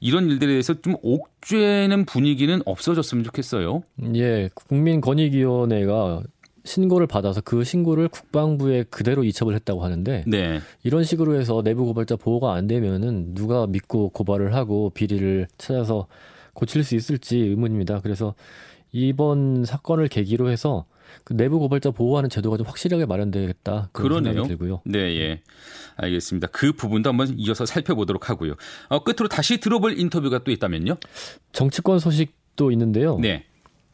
이런 0.00 0.28
일들에 0.28 0.52
대해서 0.52 0.74
좀 0.80 0.96
옥죄는 1.02 2.04
분위기는 2.04 2.60
없어졌으면 2.66 3.24
좋겠어요. 3.24 3.82
예. 4.16 4.50
국민권익위원회가 4.54 6.22
신고를 6.64 7.06
받아서 7.06 7.40
그 7.40 7.62
신고를 7.62 8.08
국방부에 8.08 8.84
그대로 8.90 9.22
이첩을 9.22 9.54
했다고 9.54 9.84
하는데 9.84 10.24
네. 10.26 10.60
이런 10.82 11.04
식으로 11.04 11.36
해서 11.36 11.62
내부 11.62 11.84
고발자 11.86 12.16
보호가 12.16 12.54
안 12.54 12.66
되면은 12.66 13.34
누가 13.34 13.66
믿고 13.68 14.08
고발을 14.10 14.52
하고 14.54 14.90
비리를 14.90 15.46
찾아서 15.56 16.08
고칠 16.56 16.82
수 16.82 16.96
있을지 16.96 17.38
의문입니다. 17.38 18.00
그래서 18.00 18.34
이번 18.90 19.64
사건을 19.64 20.08
계기로 20.08 20.48
해서 20.50 20.86
그 21.22 21.34
내부 21.34 21.58
고발자 21.58 21.90
보호하는 21.90 22.30
제도가 22.30 22.56
좀 22.56 22.66
확실하게 22.66 23.06
마련되겠다. 23.06 23.90
그런 23.92 24.08
그러네요. 24.08 24.32
생각이 24.32 24.48
들고요. 24.48 24.80
네, 24.84 24.98
예. 25.20 25.42
알겠습니다. 25.96 26.48
그 26.48 26.72
부분도 26.72 27.10
한번 27.10 27.34
이어서 27.38 27.66
살펴보도록 27.66 28.28
하고요. 28.30 28.54
어, 28.88 29.04
끝으로 29.04 29.28
다시 29.28 29.58
들어볼 29.60 29.98
인터뷰가 29.98 30.42
또 30.44 30.50
있다면요? 30.50 30.96
정치권 31.52 31.98
소식도 31.98 32.70
있는데요. 32.72 33.18
네. 33.18 33.44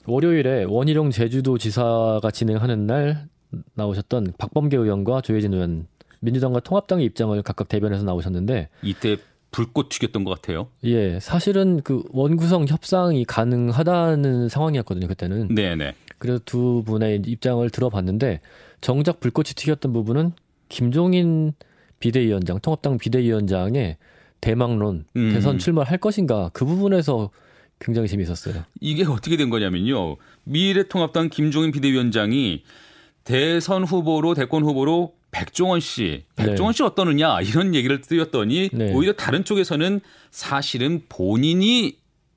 월요일에 0.06 0.64
원희룡 0.64 1.10
제주도지사가 1.10 2.30
진행하는 2.32 2.86
날 2.86 3.28
나오셨던 3.74 4.34
박범계 4.38 4.76
의원과 4.76 5.20
조혜진 5.20 5.52
의원 5.52 5.86
민주당과 6.20 6.60
통합당의 6.60 7.04
입장을 7.06 7.40
각각 7.42 7.68
대변해서 7.68 8.04
나오셨는데 8.04 8.68
이때 8.82 9.16
불꽃 9.52 9.90
튀겼던 9.90 10.24
것 10.24 10.30
같아요. 10.30 10.68
예, 10.82 11.20
사실은 11.20 11.82
그 11.82 12.02
원구성 12.10 12.66
협상이 12.66 13.24
가능하다는 13.24 14.48
상황이었거든요 14.48 15.06
그때는. 15.06 15.54
네네. 15.54 15.94
그래서 16.18 16.40
두 16.44 16.82
분의 16.84 17.22
입장을 17.26 17.68
들어봤는데 17.70 18.40
정작 18.80 19.20
불꽃이 19.20 19.50
튀겼던 19.54 19.92
부분은 19.92 20.32
김종인 20.68 21.52
비대위원장, 22.00 22.58
통합당 22.60 22.98
비대위원장의 22.98 23.98
대망론, 24.40 25.04
음. 25.14 25.30
대선 25.32 25.58
출마할 25.58 25.98
것인가 25.98 26.50
그 26.52 26.64
부분에서 26.64 27.30
굉장히 27.78 28.08
재미있었어요. 28.08 28.64
이게 28.80 29.04
어떻게 29.04 29.36
된 29.36 29.50
거냐면요. 29.50 30.16
미래통합당 30.44 31.28
김종인 31.28 31.72
비대위원장이 31.72 32.62
대선 33.24 33.84
후보로 33.84 34.34
대권 34.34 34.62
후보로 34.64 35.14
백종원 35.32 35.80
씨, 35.80 36.24
백종원 36.36 36.72
네. 36.72 36.76
씨 36.76 36.82
어떠느냐 36.84 37.40
이런 37.40 37.74
얘기를 37.74 38.00
드렸더니 38.00 38.68
네. 38.72 38.92
오히려 38.92 39.14
다른 39.14 39.44
쪽에서는 39.44 40.00
사실은 40.30 41.02
본인이 41.08 41.96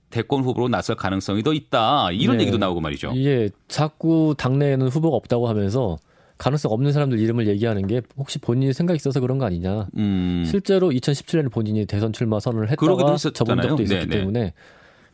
대권 0.10 0.44
후보로 0.44 0.70
나설 0.70 0.96
가능성이 0.96 1.44
더 1.44 1.54
있다 1.54 2.12
이런 2.12 2.38
네. 2.38 2.44
얘기도 2.44 2.58
나오고 2.58 2.80
말이죠. 2.80 3.14
예, 3.18 3.50
자꾸 3.68 4.34
당내에는 4.38 4.88
후보가 4.88 5.16
없다고 5.18 5.48
하면서 5.48 5.98
가능성 6.38 6.72
없는 6.72 6.94
사람들 6.94 7.20
이름을 7.20 7.48
얘기하는 7.48 7.86
게 7.86 8.02
혹시 8.18 8.40
본인이 8.40 8.72
생각이 8.74 8.96
있어서 8.96 9.20
그런 9.20 9.38
거 9.38 9.46
아니냐. 9.46 9.88
음. 9.98 10.44
실제로 10.46 10.90
2017년에 10.90 11.52
본인이 11.52 11.86
대선 11.86 12.14
출마 12.14 12.40
선언을 12.40 12.70
했다가 12.72 13.18
접은 13.18 13.62
적도 13.62 13.84
있었기 13.84 14.08
네네. 14.08 14.20
때문에 14.20 14.54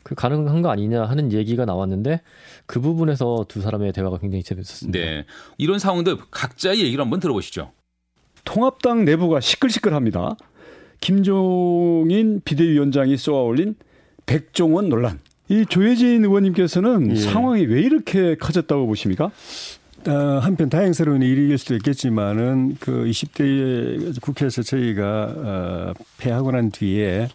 그 0.03 0.15
가능한 0.15 0.61
거 0.61 0.69
아니냐 0.69 1.05
하는 1.05 1.31
얘기가 1.31 1.65
나왔는데 1.65 2.21
그 2.65 2.79
부분에서 2.79 3.45
두 3.47 3.61
사람의 3.61 3.93
대화가 3.93 4.17
굉장히 4.17 4.43
재밌었습니다. 4.43 4.97
네. 4.97 5.25
이런 5.57 5.79
상황들 5.79 6.17
각자의 6.31 6.81
얘기를 6.81 7.03
한번 7.03 7.19
들어보시죠. 7.19 7.71
통합당 8.43 9.05
내부가 9.05 9.39
시끌시끌합니다. 9.39 10.35
김종인 10.99 12.41
비대위원장이 12.43 13.17
쏘아올린 13.17 13.75
백종원 14.25 14.89
논란. 14.89 15.19
이 15.49 15.65
조혜진 15.67 16.23
의원님께서는 16.23 17.11
예. 17.11 17.15
상황이 17.15 17.65
왜 17.65 17.81
이렇게 17.81 18.35
커졌다고 18.35 18.87
보십니까? 18.87 19.31
어, 20.07 20.39
한편 20.41 20.69
다행스러운 20.69 21.21
일일 21.21 21.57
수도 21.57 21.75
있겠지만은 21.75 22.77
그 22.79 23.03
20대 23.05 24.21
국회에서 24.21 24.63
저희가 24.63 25.33
어, 25.35 25.93
패하고 26.17 26.51
난 26.51 26.71
뒤에 26.71 27.27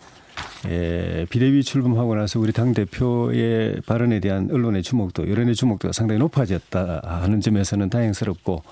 에, 0.66 1.26
비대위 1.26 1.62
출범하고 1.62 2.14
나서 2.14 2.40
우리 2.40 2.52
당 2.52 2.72
대표의 2.72 3.82
발언에 3.86 4.20
대한 4.20 4.48
언론의 4.50 4.82
주목도 4.82 5.30
여론의 5.30 5.54
주목도가 5.54 5.92
상당히 5.92 6.18
높아졌다 6.18 7.02
하는 7.04 7.40
점에서는 7.40 7.90
다행스럽고 7.90 8.62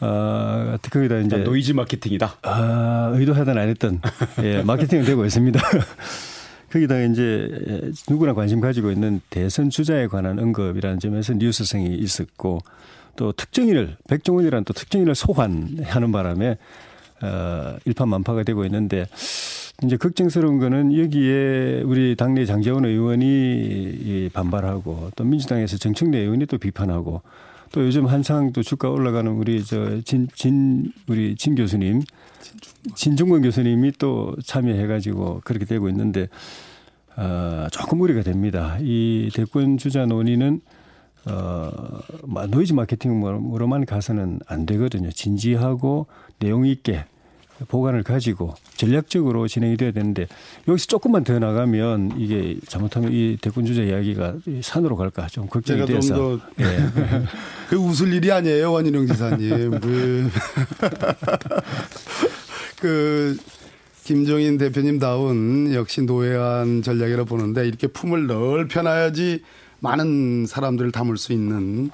어, 0.00 0.76
거기다 0.90 1.18
이제 1.18 1.38
노이즈 1.38 1.72
마케팅이다. 1.72 2.36
아, 2.42 3.10
의도하든 3.14 3.58
안 3.58 3.68
했든 3.68 4.00
예, 4.42 4.62
마케팅은 4.62 5.04
되고 5.04 5.24
있습니다. 5.24 5.60
거기다가 6.70 7.00
이제 7.02 7.48
누구나 8.08 8.34
관심 8.34 8.60
가지고 8.60 8.90
있는 8.90 9.20
대선 9.30 9.70
주자에 9.70 10.06
관한 10.06 10.38
언급이라는 10.38 11.00
점에서 11.00 11.32
뉴스성이 11.34 11.94
있었고 11.96 12.60
또 13.16 13.32
특정인을 13.32 13.96
백종원이라는 14.08 14.64
또 14.64 14.72
특정인을 14.72 15.14
소환하는 15.14 16.12
바람에 16.12 16.58
어, 17.22 17.76
일파만파가 17.84 18.42
되고 18.44 18.64
있는데 18.64 19.06
이제 19.84 19.96
걱정스러운 19.96 20.58
거는 20.58 20.96
여기에 20.98 21.82
우리 21.84 22.16
당내 22.16 22.44
장제원 22.46 22.84
의원이 22.84 24.30
반발하고 24.32 25.10
또 25.16 25.24
민주당에서 25.24 25.76
정청래 25.78 26.18
의원이 26.18 26.46
또 26.46 26.58
비판하고 26.58 27.22
또 27.70 27.84
요즘 27.84 28.06
한창 28.06 28.52
또 28.52 28.62
주가 28.62 28.88
올라가는 28.88 29.30
우리 29.30 29.62
저 29.64 30.00
진 30.04 30.26
진 30.34 30.92
우리 31.06 31.34
진 31.36 31.54
교수님 31.54 32.02
진중권 32.94 33.42
교수님이 33.42 33.92
또 33.98 34.34
참여해가지고 34.44 35.42
그렇게 35.44 35.64
되고 35.64 35.88
있는데 35.90 36.28
어, 37.16 37.66
조금 37.70 37.98
무리가 37.98 38.22
됩니다. 38.22 38.78
이 38.80 39.30
대권 39.34 39.76
주자 39.76 40.06
논의는 40.06 40.60
어, 41.26 41.70
노이즈 42.48 42.72
마케팅으로만 42.72 43.84
가서는 43.86 44.38
안 44.46 44.64
되거든요. 44.66 45.10
진지하고 45.10 46.06
내용 46.38 46.66
있게 46.66 47.04
복안을 47.66 48.04
가지고 48.04 48.54
전략적으로 48.76 49.48
진행이 49.48 49.76
돼야 49.76 49.90
되는데 49.90 50.28
여기서 50.68 50.86
조금만 50.86 51.24
더 51.24 51.38
나가면 51.38 52.14
이게 52.18 52.56
잘못하면 52.68 53.12
이 53.12 53.36
대권 53.40 53.66
주자 53.66 53.82
이야기가 53.82 54.36
산으로 54.62 54.96
갈까 54.96 55.26
좀 55.26 55.48
걱정이 55.48 55.84
돼서. 55.86 56.14
좀 56.14 56.38
더, 56.38 56.64
예. 56.64 56.78
그 57.68 57.76
웃을 57.76 58.12
일이 58.12 58.30
아니에요 58.30 58.72
원희룡 58.72 59.06
지사님. 59.08 59.80
그, 59.80 60.28
그 62.80 63.36
김종인 64.04 64.56
대표님 64.56 65.00
다운 65.00 65.74
역시 65.74 66.02
노회한 66.02 66.82
전략이라 66.82 67.24
보는데 67.24 67.66
이렇게 67.66 67.88
품을 67.88 68.28
넓혀놔야지 68.28 69.42
많은 69.80 70.46
사람들을 70.46 70.92
담을 70.92 71.16
수 71.16 71.32
있는 71.32 71.90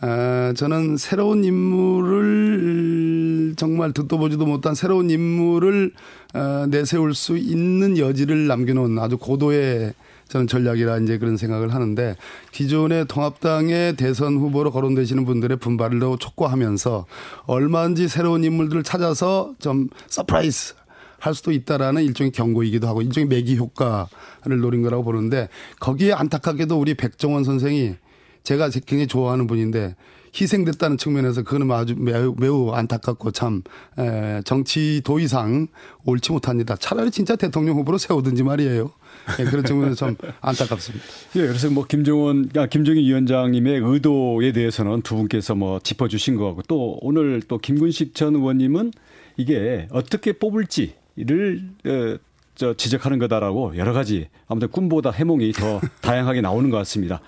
아, 0.00 0.52
저는 0.56 0.96
새로운 0.96 1.44
인물을 1.44 3.19
정말 3.56 3.92
듣도 3.92 4.18
보지도 4.18 4.46
못한 4.46 4.74
새로운 4.74 5.10
인물을 5.10 5.92
어, 6.34 6.66
내세울 6.68 7.14
수 7.14 7.36
있는 7.36 7.98
여지를 7.98 8.46
남겨놓은 8.46 8.98
아주 8.98 9.18
고도의 9.18 9.94
저는 10.30 10.46
전략이라 10.46 10.98
이제 10.98 11.18
그런 11.18 11.36
생각을 11.36 11.74
하는데 11.74 12.16
기존의 12.52 13.06
통합당의 13.08 13.96
대선 13.96 14.36
후보로 14.36 14.70
거론되시는 14.70 15.24
분들의 15.24 15.56
분발을 15.58 15.98
더 15.98 16.16
촉구하면서 16.16 17.06
얼마든지 17.46 18.08
새로운 18.08 18.44
인물들을 18.44 18.84
찾아서 18.84 19.52
좀 19.58 19.88
surprise 20.06 20.74
할 21.18 21.34
수도 21.34 21.50
있다라는 21.52 22.04
일종의 22.04 22.30
경고이기도 22.30 22.86
하고 22.88 23.02
일종의 23.02 23.28
메기 23.28 23.56
효과를 23.56 24.60
노린 24.60 24.82
거라고 24.82 25.02
보는데 25.02 25.48
거기에 25.80 26.12
안타깝게도 26.12 26.78
우리 26.78 26.94
백종원 26.94 27.42
선생이 27.42 27.96
제가 28.44 28.70
굉장히 28.70 29.06
좋아하는 29.06 29.46
분인데 29.46 29.96
희생됐다는 30.34 30.96
측면에서 30.96 31.42
그거는 31.42 31.70
아주 31.72 31.94
매우, 31.96 32.34
매우 32.38 32.70
안타깝고 32.70 33.30
참 33.32 33.62
에, 33.98 34.40
정치 34.44 35.00
도의상 35.04 35.68
옳지 36.04 36.32
못합니다. 36.32 36.76
차라리 36.76 37.10
진짜 37.10 37.36
대통령 37.36 37.76
후보로 37.76 37.98
세우든지 37.98 38.42
말이에요. 38.42 38.90
예, 39.38 39.44
그런 39.44 39.64
측면에서 39.64 40.06
좀 40.06 40.16
안타깝습니다. 40.40 41.04
예, 41.36 41.46
그래서 41.46 41.70
뭐 41.70 41.86
김정은, 41.86 42.50
아, 42.56 42.66
김정인 42.66 43.04
위원장님의 43.04 43.80
의도에 43.84 44.52
대해서는 44.52 45.02
두 45.02 45.16
분께서 45.16 45.54
뭐 45.54 45.78
짚어주신 45.80 46.36
거 46.36 46.46
같고 46.46 46.62
또 46.68 46.98
오늘 47.02 47.42
또 47.46 47.58
김근식 47.58 48.14
전 48.14 48.34
의원님은 48.34 48.92
이게 49.36 49.88
어떻게 49.90 50.32
뽑을지를 50.32 51.62
어, 51.86 52.18
저 52.54 52.74
지적하는 52.74 53.18
거다라고 53.18 53.76
여러 53.76 53.92
가지 53.92 54.28
아무튼 54.46 54.68
꿈보다 54.68 55.10
해몽이 55.10 55.52
더 55.52 55.80
다양하게 56.02 56.40
나오는 56.42 56.68
것 56.68 56.76
같습니다. 56.78 57.20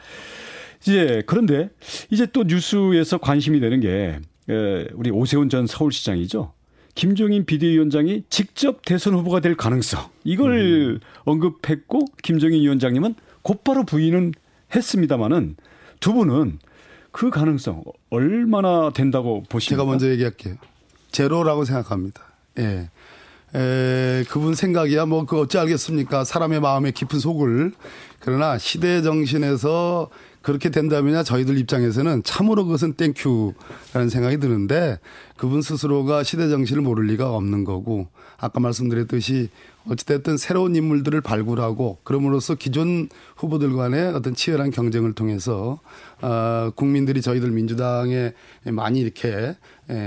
이제 0.82 1.22
그런데 1.26 1.70
이제 2.10 2.26
또 2.32 2.44
뉴스에서 2.44 3.18
관심이 3.18 3.60
되는 3.60 3.80
게 3.80 4.18
우리 4.94 5.10
오세훈 5.10 5.48
전 5.48 5.66
서울시장이죠. 5.66 6.52
김종인 6.94 7.46
비대위원장이 7.46 8.24
직접 8.28 8.84
대선 8.84 9.14
후보가 9.14 9.40
될 9.40 9.56
가능성 9.56 10.10
이걸 10.24 10.58
음. 10.58 11.00
언급했고 11.24 12.04
김종인 12.22 12.60
위원장님은 12.62 13.14
곧바로 13.40 13.84
부인은 13.84 14.32
했습니다마는 14.74 15.56
두 16.00 16.12
분은 16.12 16.58
그 17.10 17.30
가능성 17.30 17.82
얼마나 18.10 18.90
된다고 18.90 19.42
보십니까? 19.48 19.82
제가 19.82 19.88
먼저 19.88 20.10
얘기할게요. 20.10 20.56
제로라고 21.12 21.64
생각합니다. 21.64 22.22
예. 22.58 22.90
에, 23.54 24.24
그분 24.30 24.54
생각이야 24.54 25.04
뭐 25.06 25.26
그 25.26 25.38
어찌 25.38 25.58
알겠습니까? 25.58 26.24
사람의 26.24 26.60
마음의 26.60 26.92
깊은 26.92 27.18
속을 27.18 27.72
그러나 28.20 28.56
시대 28.58 29.02
정신에서 29.02 30.10
그렇게 30.42 30.70
된다면야 30.70 31.22
저희들 31.22 31.56
입장에서는 31.58 32.22
참으로 32.24 32.64
그것은 32.64 32.94
thank 32.94 33.35
you라는 33.35 34.08
생각이 34.10 34.38
드는데 34.38 34.98
그분 35.36 35.62
스스로가 35.62 36.22
시대 36.22 36.48
정신을 36.48 36.82
모를 36.82 37.06
리가 37.06 37.34
없는 37.34 37.64
거고 37.64 38.08
아까 38.38 38.60
말씀드렸듯이 38.60 39.48
어찌됐든 39.88 40.36
새로운 40.36 40.76
인물들을 40.76 41.20
발굴하고 41.20 41.98
그럼으로써 42.04 42.54
기존 42.54 43.08
후보들 43.36 43.74
간의 43.74 44.14
어떤 44.14 44.34
치열한 44.34 44.70
경쟁을 44.70 45.12
통해서 45.14 45.80
어, 46.20 46.70
국민들이 46.74 47.20
저희들 47.20 47.50
민주당에 47.50 48.32
많이 48.64 49.00
이렇게 49.00 49.56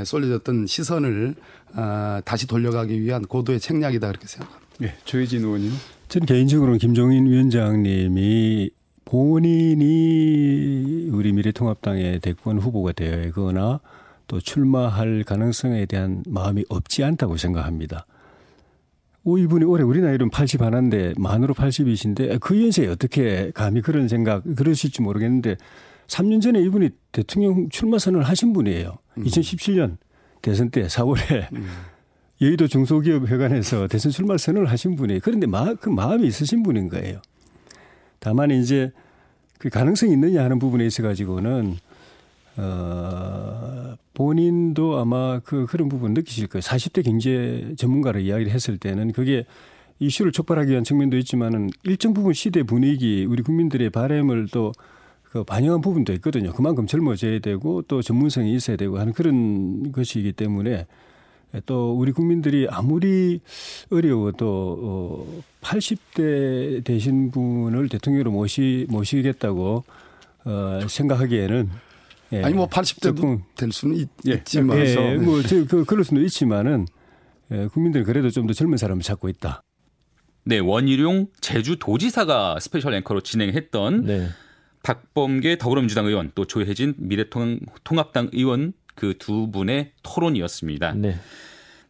쏠려졌던 0.05 0.67
시선을 0.67 1.35
어, 1.75 2.19
다시 2.23 2.47
돌려가기 2.47 3.01
위한 3.01 3.23
고도의 3.23 3.59
책략이다 3.59 4.07
그렇게 4.07 4.27
생각합니다. 4.27 4.65
네, 4.79 4.95
조해진 5.05 5.43
의원님. 5.43 5.71
저는 6.07 6.25
개인적으로는 6.25 6.79
김종인 6.79 7.25
위원장님이 7.25 8.69
본인이 9.05 11.09
우리 11.11 11.31
미래통합당의 11.31 12.19
대권 12.19 12.59
후보가 12.59 12.91
되거나 12.93 13.79
또 14.27 14.39
출마할 14.39 15.23
가능성에 15.23 15.85
대한 15.85 16.23
마음이 16.27 16.65
없지 16.69 17.03
않다고 17.03 17.37
생각합니다. 17.37 18.05
오, 19.23 19.37
이분이 19.37 19.65
올해 19.65 19.83
우리 19.83 20.01
나이로는 20.01 20.29
80 20.29 20.61
하나인데 20.61 21.13
만으로 21.17 21.53
80이신데 21.53 22.39
그 22.39 22.61
연세에 22.61 22.87
어떻게 22.87 23.51
감히 23.53 23.81
그런 23.81 24.07
생각 24.07 24.43
그러실지 24.55 25.01
모르겠는데 25.01 25.55
3년 26.07 26.41
전에 26.41 26.61
이분이 26.61 26.89
대통령 27.11 27.69
출마 27.69 27.97
선언을 27.97 28.27
하신 28.27 28.53
분이에요. 28.53 28.97
음. 29.17 29.23
2017년 29.23 29.97
대선 30.41 30.69
때 30.69 30.85
4월에 30.85 31.51
음. 31.53 31.67
여의도 32.41 32.67
중소기업회관에서 32.67 33.87
대선 33.87 34.11
출마 34.11 34.37
선언을 34.37 34.69
하신 34.69 34.95
분이 34.95 35.21
그런데 35.21 35.47
마, 35.47 35.73
그 35.73 35.89
마음이 35.89 36.27
있으신 36.27 36.61
분인 36.61 36.89
거예요. 36.89 37.21
다만 38.25 38.51
이제 38.51 38.91
그 39.59 39.69
가능성이 39.69 40.13
있느냐 40.13 40.43
하는 40.43 40.59
부분에 40.59 40.85
있어 40.85 41.03
가지고는 41.03 41.77
어, 42.57 43.95
본인도 44.13 44.97
아마 44.97 45.39
그 45.39 45.65
그런 45.67 45.89
부분 45.89 46.13
느끼실 46.13 46.47
거예요. 46.47 46.61
40대 46.61 47.05
경제 47.05 47.73
전문가로 47.77 48.19
이야기를 48.19 48.51
했을 48.51 48.77
때는 48.77 49.11
그게 49.11 49.45
이슈를 49.99 50.31
촉발하기 50.31 50.71
위한 50.71 50.83
측면도 50.83 51.17
있지만은 51.19 51.69
일정 51.83 52.13
부분 52.13 52.33
시대 52.33 52.63
분위기 52.63 53.25
우리 53.25 53.43
국민들의 53.43 53.89
바램을 53.91 54.47
또 54.51 54.73
그 55.35 55.43
반영한 55.43 55.81
부분도 55.81 56.13
있거든요. 56.13 56.53
그만큼 56.53 56.87
젊어져야 56.87 57.39
되고 57.39 57.81
또 57.81 58.01
전문성이 58.01 58.55
있어야 58.55 58.77
되고 58.77 58.99
하는 58.99 59.11
그런 59.11 59.91
것이기 59.91 60.31
때문에 60.31 60.87
또 61.65 61.93
우리 61.97 62.11
국민들이 62.11 62.67
아무리 62.69 63.41
어려워도 63.91 64.79
어 64.81 65.43
80대 65.61 66.83
되신 66.83 67.31
분을 67.31 67.89
대통령으로 67.89 68.31
모시 68.31 68.85
모시겠다고 68.89 69.83
어 70.45 70.79
생각하기에는 70.87 71.69
예. 72.33 72.43
아니 72.43 72.55
뭐 72.55 72.67
80대도 72.67 73.41
될 73.55 73.71
수는 73.71 73.95
있, 73.97 74.09
예. 74.25 74.43
지만 74.43 74.79
예. 74.79 75.15
뭐저 75.15 75.65
그, 75.65 75.85
그럴 75.85 76.03
수는 76.03 76.23
있지만은 76.23 76.87
예, 77.51 77.67
국민들이 77.67 78.03
그래도 78.03 78.29
좀 78.29 78.47
더 78.47 78.53
젊은 78.53 78.77
사람을 78.77 79.03
찾고 79.03 79.29
있다. 79.29 79.61
네, 80.45 80.59
원희룡 80.59 81.27
제주도지사가 81.41 82.59
스페셜 82.59 82.93
앵커로 82.93 83.21
진행했던 83.21 84.05
네. 84.05 84.27
박범계 84.83 85.57
더불어민주당 85.57 86.05
의원 86.05 86.31
또 86.35 86.45
조해진 86.45 86.93
미래통합당 86.97 88.29
의원 88.33 88.73
그 88.95 89.13
두 89.17 89.49
분의 89.51 89.91
토론이었습니다. 90.03 90.93
네. 90.93 91.15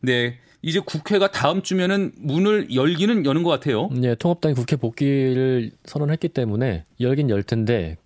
네. 0.02 0.38
이제 0.62 0.80
국회가 0.80 1.30
다음 1.30 1.62
주면은 1.62 2.12
문을 2.18 2.74
열기는 2.74 3.26
여는 3.26 3.44
것 3.44 3.50
같아요. 3.52 3.88
네, 3.92 4.16
통합당이 4.16 4.56
국회 4.56 4.76
복귀를 4.76 5.72
선언했기 5.86 6.30
때문에 6.30 6.84
열긴 7.00 7.30
열 7.30 7.44
텐데 7.44 7.98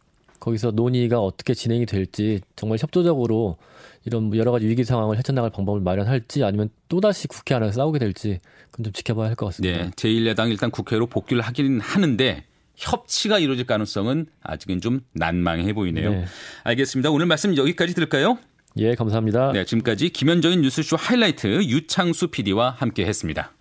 거기서 0.41 0.71
논의가 0.71 1.19
어떻게 1.19 1.53
진행이 1.53 1.85
될지 1.85 2.41
정말 2.57 2.77
협조적으로 2.79 3.57
이런 4.05 4.23
뭐 4.23 4.37
여러 4.37 4.51
가지 4.51 4.67
위기 4.67 4.83
상황을 4.83 5.17
헤쳐나갈 5.17 5.51
방법을 5.51 5.81
마련할지 5.81 6.43
아니면 6.43 6.69
또다시 6.89 7.27
국회 7.27 7.55
안에서 7.55 7.73
싸우게 7.73 7.99
될지 7.99 8.39
그건 8.71 8.85
좀 8.85 8.93
지켜봐야 8.93 9.27
할 9.29 9.35
것 9.35 9.45
같습니다. 9.47 9.83
네, 9.85 9.89
제1야당 9.91 10.49
일단 10.49 10.69
국회로 10.71 11.07
복귀를 11.07 11.41
하기는 11.41 11.79
하는데 11.79 12.43
협치가 12.75 13.39
이루어질 13.39 13.65
가능성은 13.65 14.27
아직은 14.41 14.79
좀 14.81 15.01
난망해 15.13 15.73
보이네요. 15.73 16.11
네. 16.11 16.25
알겠습니다. 16.63 17.09
오늘 17.11 17.25
말씀 17.25 17.55
여기까지 17.57 17.93
들을까요? 17.93 18.37
예, 18.77 18.95
감사합니다. 18.95 19.51
네, 19.51 19.65
지금까지 19.65 20.09
김현정인 20.09 20.61
뉴스쇼 20.61 20.95
하이라이트 20.95 21.47
유창수 21.63 22.27
PD와 22.27 22.75
함께 22.77 23.05
했습니다. 23.05 23.51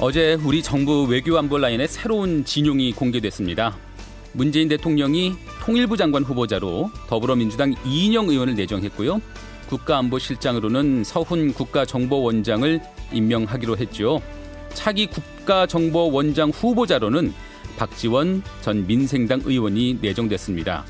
어제 0.00 0.34
우리 0.44 0.62
정부 0.62 1.04
외교안보 1.04 1.58
라인의 1.58 1.88
새로운 1.88 2.44
진용이 2.44 2.92
공개됐습니다. 2.92 3.76
문재인 4.32 4.68
대통령이 4.68 5.34
통일부 5.62 5.96
장관 5.96 6.22
후보자로 6.22 6.90
더불어민주당 7.08 7.74
이인영 7.84 8.28
의원을 8.28 8.54
내정했고요. 8.54 9.20
국가안보실장으로는 9.68 11.04
서훈 11.04 11.52
국가정보원장을 11.52 12.80
임명하기로 13.12 13.76
했죠. 13.76 14.22
차기 14.72 15.06
국가정보원장 15.06 16.50
후보자로는 16.50 17.32
박지원 17.80 18.42
전 18.60 18.86
민생당 18.86 19.40
의원이 19.42 20.00
내정됐습니다. 20.02 20.84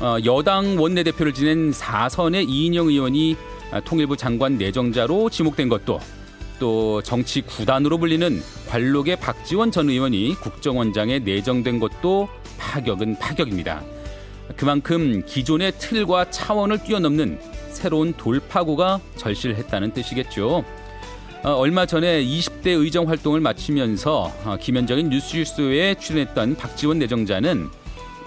어, 0.00 0.16
여당 0.24 0.80
원내대표를 0.80 1.34
지낸 1.34 1.70
4선의 1.70 2.48
이인영 2.48 2.88
의원이 2.88 3.36
통일부 3.84 4.16
장관 4.16 4.56
내정자로 4.56 5.28
지목된 5.28 5.68
것도 5.68 6.00
또 6.58 7.02
정치 7.02 7.42
구단으로 7.42 7.98
불리는 7.98 8.42
관록의 8.68 9.16
박지원 9.16 9.70
전 9.70 9.90
의원이 9.90 10.36
국정원장에 10.40 11.18
내정된 11.18 11.78
것도 11.78 12.30
파격은 12.56 13.18
파격입니다. 13.18 13.82
그만큼 14.56 15.22
기존의 15.26 15.72
틀과 15.78 16.30
차원을 16.30 16.84
뛰어넘는 16.84 17.38
새로운 17.68 18.14
돌파구가 18.14 18.98
절실했다는 19.16 19.92
뜻이겠죠. 19.92 20.64
어, 21.44 21.50
얼마 21.50 21.84
전에 21.84 22.24
20대 22.24 22.68
의정 22.68 23.06
활동을 23.06 23.38
마치면서 23.40 24.32
어, 24.44 24.56
김현정인 24.58 25.10
뉴스쇼에 25.10 25.96
출연했던 25.96 26.56
박지원 26.56 26.98
내정자는 27.00 27.68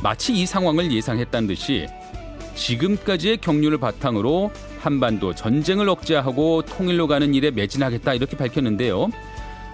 마치 0.03 0.33
이 0.33 0.45
상황을 0.45 0.91
예상했다는 0.91 1.47
듯이 1.47 1.87
지금까지의 2.53 3.37
경륜을 3.37 3.79
바탕으로 3.79 4.51
한반도 4.79 5.33
전쟁을 5.33 5.89
억제하고 5.89 6.61
통일로 6.61 7.07
가는 7.07 7.33
일에 7.33 7.49
매진하겠다 7.49 8.13
이렇게 8.13 8.37
밝혔는데요. 8.37 9.09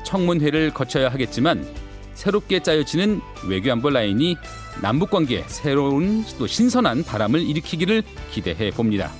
청문회를 0.05 0.73
거쳐야 0.73 1.09
하겠지만 1.09 1.67
새롭게 2.13 2.61
짜여지는 2.61 3.19
외교안보 3.49 3.89
라인이 3.89 4.37
남북 4.81 5.09
관계에 5.09 5.43
새로운 5.47 6.23
또 6.39 6.47
신선한 6.47 7.03
바람을 7.03 7.41
일으키기를 7.41 8.03
기대해 8.31 8.71
봅니다. 8.71 9.11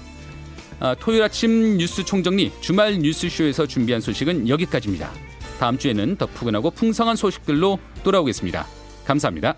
아, 0.84 0.93
토요일 0.95 1.23
아침 1.23 1.77
뉴스 1.77 2.03
총정리 2.03 2.51
주말 2.59 2.99
뉴스쇼에서 2.99 3.65
준비한 3.65 4.01
소식은 4.01 4.49
여기까지입니다. 4.49 5.09
다음 5.57 5.77
주에는 5.77 6.17
더 6.17 6.25
푸근하고 6.25 6.71
풍성한 6.71 7.15
소식들로 7.15 7.79
돌아오겠습니다. 8.03 8.67
감사합니다. 9.05 9.55